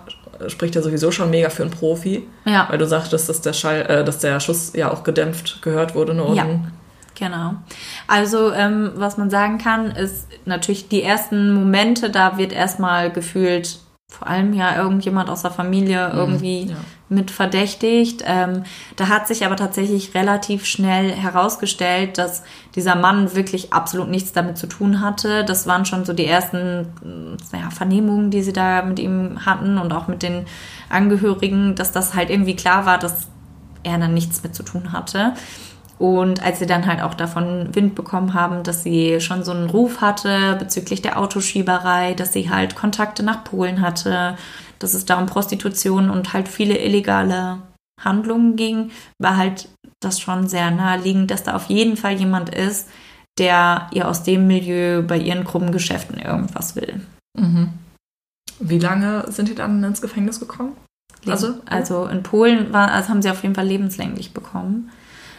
[0.48, 2.28] spricht ja sowieso schon mega für einen Profi.
[2.46, 5.96] Ja, Weil du sagtest, dass der, Schall, äh, dass der Schuss ja auch gedämpft gehört
[5.96, 6.14] wurde.
[6.14, 6.46] Nur Ja.
[7.18, 7.54] Genau.
[8.08, 13.80] Also, ähm, was man sagen kann, ist natürlich die ersten Momente, da wird erstmal gefühlt
[14.08, 16.76] vor allem ja irgendjemand aus der Familie irgendwie ja.
[17.10, 18.24] mit verdächtigt.
[18.26, 18.64] Ähm,
[18.96, 22.44] da hat sich aber tatsächlich relativ schnell herausgestellt, dass
[22.76, 25.44] dieser Mann wirklich absolut nichts damit zu tun hatte.
[25.44, 29.78] Das waren schon so die ersten äh, ja, Vernehmungen, die sie da mit ihm hatten
[29.80, 30.46] und auch mit den
[30.90, 33.28] Angehörigen, dass das halt irgendwie klar war, dass
[33.84, 35.34] er dann nichts mit zu tun hatte.
[35.98, 39.70] Und als sie dann halt auch davon Wind bekommen haben, dass sie schon so einen
[39.70, 44.38] Ruf hatte bezüglich der Autoschieberei, dass sie halt Kontakte nach Polen hatte,
[44.80, 47.60] dass es da um Prostitution und halt viele illegale
[48.02, 49.70] Handlungen ging, war halt
[50.02, 52.90] das schon sehr naheliegend, dass da auf jeden Fall jemand ist,
[53.38, 57.02] der ihr aus dem Milieu bei ihren krummen Geschäften irgendwas will.
[57.38, 57.70] Mhm.
[58.60, 60.74] Wie lange sind die dann ins Gefängnis gekommen?
[61.28, 61.56] Also?
[61.66, 64.92] also in Polen war, also haben sie auf jeden Fall lebenslänglich bekommen.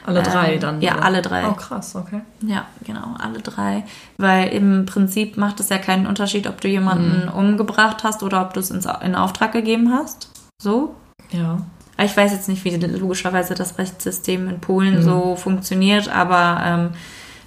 [0.07, 0.81] Alle drei Ähm, dann?
[0.81, 1.05] ja, oder?
[1.05, 1.49] alle drei.
[1.49, 2.21] Oh, krass, okay.
[2.43, 3.85] Ja, genau, alle drei.
[4.19, 8.55] Weil im Prinzip macht es ja keinen Unterschied, ob du jemanden umgebracht hast oder ob
[8.55, 10.31] du es in Auftrag gegeben hast.
[10.63, 10.95] So.
[11.31, 11.59] Ja.
[11.99, 15.03] Ich weiß jetzt nicht, wie logischerweise das Rechtssystem in Polen Mhm.
[15.03, 16.91] so funktioniert, aber ähm,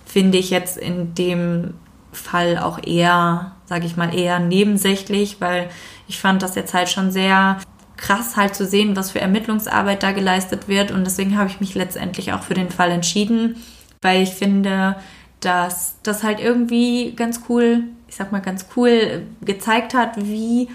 [0.05, 1.75] finde ich jetzt in dem
[2.11, 5.69] Fall auch eher, sage ich mal, eher nebensächlich, weil
[6.07, 7.57] ich fand das jetzt halt schon sehr
[7.99, 11.75] krass halt zu sehen, was für Ermittlungsarbeit da geleistet wird und deswegen habe ich mich
[11.75, 13.57] letztendlich auch für den Fall entschieden,
[14.01, 14.95] weil ich finde,
[15.41, 20.69] dass das halt irgendwie ganz cool, ich sag mal ganz cool gezeigt hat, wie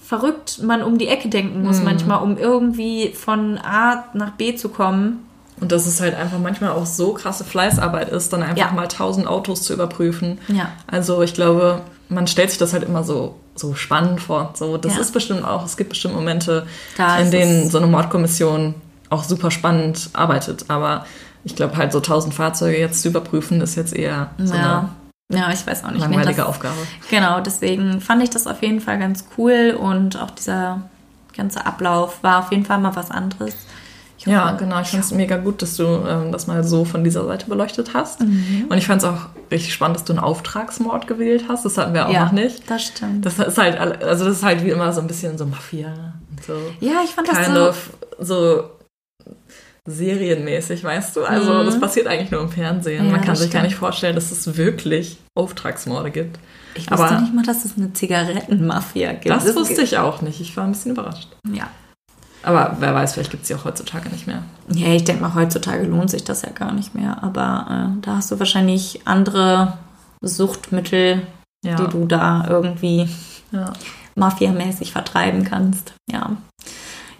[0.00, 1.84] verrückt man um die Ecke denken muss Mhm.
[1.84, 5.24] manchmal, um irgendwie von A nach B zu kommen.
[5.60, 8.72] Und dass es halt einfach manchmal auch so krasse Fleißarbeit ist, dann einfach Ja.
[8.72, 10.38] mal tausend Autos zu überprüfen.
[10.48, 10.70] Ja.
[10.86, 14.52] Also ich glaube, man stellt sich das halt immer so, so spannend vor.
[14.54, 15.00] So, das Ja.
[15.00, 18.74] ist bestimmt auch, es gibt bestimmt Momente, Da in denen so eine Mordkommission
[19.10, 20.66] auch super spannend arbeitet.
[20.68, 21.06] Aber
[21.44, 24.90] ich glaube halt so tausend Fahrzeuge jetzt zu überprüfen, ist jetzt eher so ja.
[25.32, 26.02] ja, ich weiß auch eine nicht.
[26.02, 26.74] langweilige das- Aufgabe.
[27.10, 30.82] Genau, deswegen fand ich das auf jeden Fall ganz cool und auch dieser
[31.36, 33.54] ganze Ablauf war auf jeden Fall mal was anderes.
[34.30, 34.80] Ja, genau.
[34.80, 37.94] Ich finde es mega gut, dass du ähm, das mal so von dieser Seite beleuchtet
[37.94, 38.20] hast.
[38.20, 38.66] Mhm.
[38.68, 41.64] Und ich fand es auch richtig spannend, dass du einen Auftragsmord gewählt hast.
[41.64, 42.68] Das hatten wir auch ja, noch nicht.
[42.70, 43.24] Das stimmt.
[43.26, 45.88] Das ist halt, also das ist halt wie immer so ein bisschen so Mafia
[46.30, 46.52] und so.
[46.80, 47.68] ja, ich fand das Kind so.
[47.68, 48.64] of so
[49.86, 51.24] serienmäßig, weißt du?
[51.24, 51.66] Also Mhm.
[51.66, 53.06] das passiert eigentlich nur im Fernsehen.
[53.06, 53.64] Ja, Man kann sich gar stimmt.
[53.72, 56.38] nicht vorstellen, dass es wirklich Auftragsmorde gibt.
[56.74, 59.30] Ich wusste aber- nicht mal, dass es eine Zigarettenmafia gibt.
[59.34, 60.40] Das wusste ich auch nicht.
[60.40, 61.28] Ich war ein bisschen überrascht.
[61.52, 61.68] Ja.
[62.42, 64.42] Aber wer weiß, vielleicht gibt es sie auch heutzutage nicht mehr.
[64.68, 67.22] Ja, ich denke mal, heutzutage lohnt sich das ja gar nicht mehr.
[67.22, 69.76] Aber äh, da hast du wahrscheinlich andere
[70.20, 71.26] Suchtmittel,
[71.64, 71.74] Ja.
[71.76, 73.08] die du da irgendwie
[73.50, 73.72] ja.
[74.14, 75.94] mafiamäßig vertreiben kannst.
[76.10, 76.36] Ja.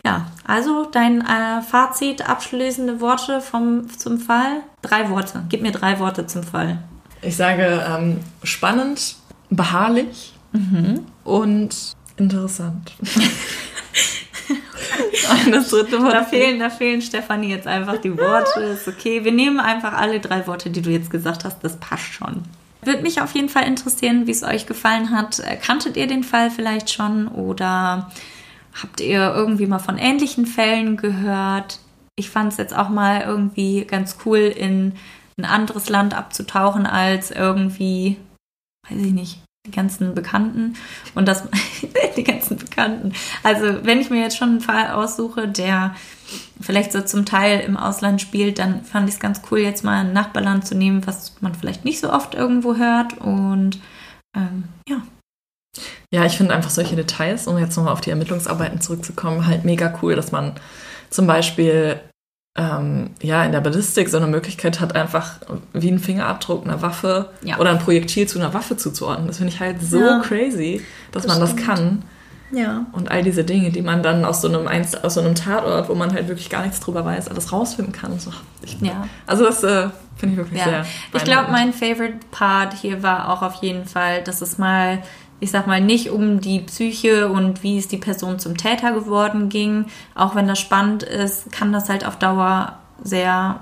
[0.06, 4.60] Ja, also dein äh, Fazit, abschließende Worte vom, zum Fall?
[4.82, 5.42] Drei Worte.
[5.48, 6.78] Gib mir drei Worte zum Fall.
[7.20, 9.16] Ich sage ähm, spannend,
[9.50, 11.00] beharrlich Mhm.
[11.24, 11.76] und
[12.16, 12.92] interessant.
[15.50, 16.12] das dritte Wort.
[16.12, 18.60] Da fehlen, da fehlen Stefanie jetzt einfach die Worte.
[18.60, 19.24] Ist okay.
[19.24, 21.62] Wir nehmen einfach alle drei Worte, die du jetzt gesagt hast.
[21.62, 22.42] Das passt schon.
[22.82, 25.40] Würde mich auf jeden Fall interessieren, wie es euch gefallen hat.
[25.40, 28.10] Äh, kanntet ihr den Fall vielleicht schon oder
[28.80, 31.80] habt ihr irgendwie mal von ähnlichen Fällen gehört?
[32.16, 34.94] Ich fand es jetzt auch mal irgendwie ganz cool, in
[35.38, 38.16] ein anderes Land abzutauchen als irgendwie,
[38.88, 40.74] weiß ich nicht, die ganzen Bekannten
[41.14, 41.44] und das
[42.16, 43.12] die ganzen Bekannten.
[43.42, 45.94] Also wenn ich mir jetzt schon einen Fall aussuche, der
[46.60, 50.00] vielleicht so zum Teil im Ausland spielt, dann fand ich es ganz cool, jetzt mal
[50.00, 53.78] ein Nachbarland zu nehmen, was man vielleicht nicht so oft irgendwo hört und
[54.36, 55.02] ähm, ja.
[56.12, 59.98] Ja, ich finde einfach solche Details, um jetzt nochmal auf die Ermittlungsarbeiten zurückzukommen, halt mega
[60.02, 60.54] cool, dass man
[61.10, 62.00] zum Beispiel
[62.58, 65.36] ähm, ja, in der Ballistik so eine Möglichkeit hat, einfach
[65.72, 67.58] wie ein Fingerabdruck einer Waffe ja.
[67.58, 69.28] oder ein Projektil zu einer Waffe zuzuordnen.
[69.28, 70.82] Das finde ich halt so ja, crazy,
[71.12, 71.60] dass das man stimmt.
[71.60, 72.02] das kann.
[72.50, 72.86] Ja.
[72.92, 74.66] Und all diese Dinge, die man dann aus so einem
[75.02, 78.18] aus so einem Tatort, wo man halt wirklich gar nichts drüber weiß, alles rausfinden kann.
[78.18, 78.32] So,
[78.62, 79.06] ich, ja.
[79.26, 80.64] Also das äh, finde ich wirklich ja.
[80.64, 80.86] sehr.
[81.14, 84.98] Ich glaube, mein Favorite Part hier war auch auf jeden Fall, dass es mal
[85.40, 89.48] ich sag mal, nicht um die Psyche und wie ist die Person zum Täter geworden
[89.48, 89.86] ging.
[90.14, 93.60] Auch wenn das spannend ist, kann das halt auf Dauer sehr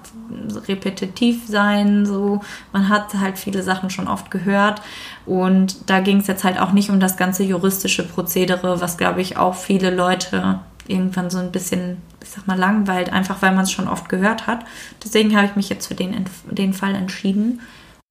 [0.66, 2.06] repetitiv sein.
[2.06, 2.40] So,
[2.72, 4.80] man hat halt viele Sachen schon oft gehört.
[5.26, 9.20] Und da ging es jetzt halt auch nicht um das ganze juristische Prozedere, was glaube
[9.20, 13.64] ich auch viele Leute irgendwann so ein bisschen, ich sag mal, langweilt, einfach weil man
[13.64, 14.64] es schon oft gehört hat.
[15.04, 17.60] Deswegen habe ich mich jetzt für den, den Fall entschieden.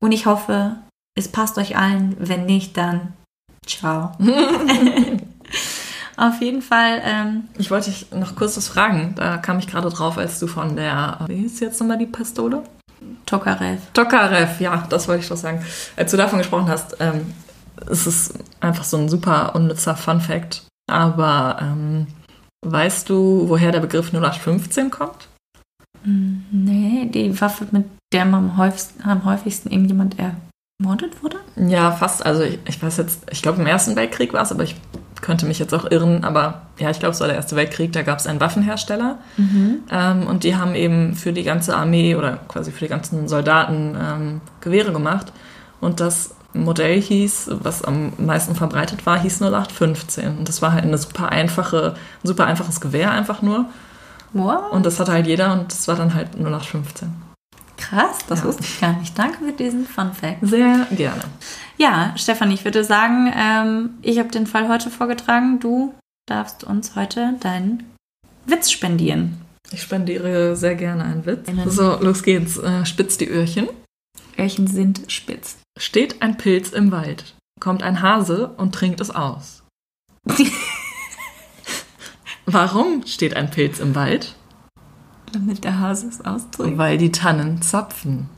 [0.02, 0.76] Und ich hoffe,
[1.18, 2.16] es passt euch allen.
[2.20, 3.14] Wenn nicht, dann
[3.66, 4.12] Ciao.
[6.18, 7.02] Auf jeden Fall.
[7.04, 9.14] Ähm, ich wollte dich noch kurz was fragen.
[9.16, 12.64] Da kam ich gerade drauf, als du von der, wie hieß jetzt nochmal die Pistole?
[13.26, 13.82] Tokarev.
[13.94, 15.64] Tokarev, ja, das wollte ich doch sagen.
[15.96, 17.34] Als du davon gesprochen hast, ähm,
[17.90, 20.66] es ist einfach so ein super unnützer Fun-Fact.
[20.90, 22.08] Aber ähm,
[22.66, 25.28] weißt du, woher der Begriff 0815 kommt?
[26.04, 30.18] Mm, nee, die Waffe, mit der man am häufigsten, am häufigsten irgendjemand
[30.80, 31.38] ermordet wurde?
[31.56, 32.26] Ja, fast.
[32.26, 34.76] Also ich, ich weiß jetzt, ich glaube im Ersten Weltkrieg war es, aber ich
[35.22, 36.24] könnte mich jetzt auch irren.
[36.24, 39.18] Aber ja, ich glaube, es war der Erste Weltkrieg, da gab es einen Waffenhersteller.
[39.38, 39.80] Mhm.
[39.90, 43.98] Ähm, und die haben eben für die ganze Armee oder quasi für die ganzen Soldaten
[44.00, 45.32] ähm, Gewehre gemacht.
[45.80, 50.40] Und das Modell hieß, was am meisten verbreitet war, hieß 0815.
[50.40, 53.66] Und das war halt eine super einfache, ein super einfaches Gewehr einfach nur.
[54.34, 54.72] Wow.
[54.72, 57.25] Und das hatte halt jeder und das war dann halt 0815.
[57.78, 58.46] Krass, das ja.
[58.46, 59.18] wusste ich gar nicht.
[59.18, 60.38] Danke für diesen Fun Fact.
[60.42, 61.24] Sehr gerne.
[61.78, 65.60] Ja, Stefanie, ich würde sagen, ähm, ich habe den Fall heute vorgetragen.
[65.60, 65.94] Du
[66.28, 67.84] darfst uns heute deinen
[68.46, 69.42] Witz spendieren.
[69.72, 71.50] Ich spendiere sehr gerne einen Witz.
[71.68, 72.58] So, los geht's.
[72.58, 73.68] Äh, spitz die Öhrchen.
[74.38, 75.58] Öhrchen sind spitz.
[75.78, 79.64] Steht ein Pilz im Wald, kommt ein Hase und trinkt es aus.
[82.46, 84.36] Warum steht ein Pilz im Wald?
[85.36, 86.78] Damit der Hase es austrinkt.
[86.78, 88.30] Weil die Tannen zapfen.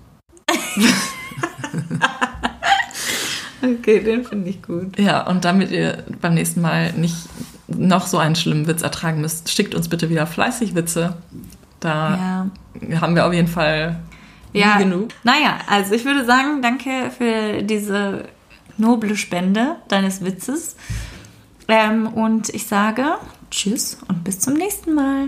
[3.62, 4.98] okay, den finde ich gut.
[4.98, 7.16] Ja, und damit ihr beim nächsten Mal nicht
[7.68, 11.18] noch so einen schlimmen Witz ertragen müsst, schickt uns bitte wieder fleißig Witze.
[11.80, 12.50] Da
[12.82, 13.00] ja.
[13.00, 14.00] haben wir auf jeden Fall
[14.54, 14.80] ja.
[14.80, 15.10] genug.
[15.24, 18.26] Naja, also ich würde sagen, danke für diese
[18.78, 20.76] noble Spende deines Witzes.
[21.68, 23.20] Ähm, und ich sage
[23.52, 25.28] Tschüss und bis zum nächsten Mal.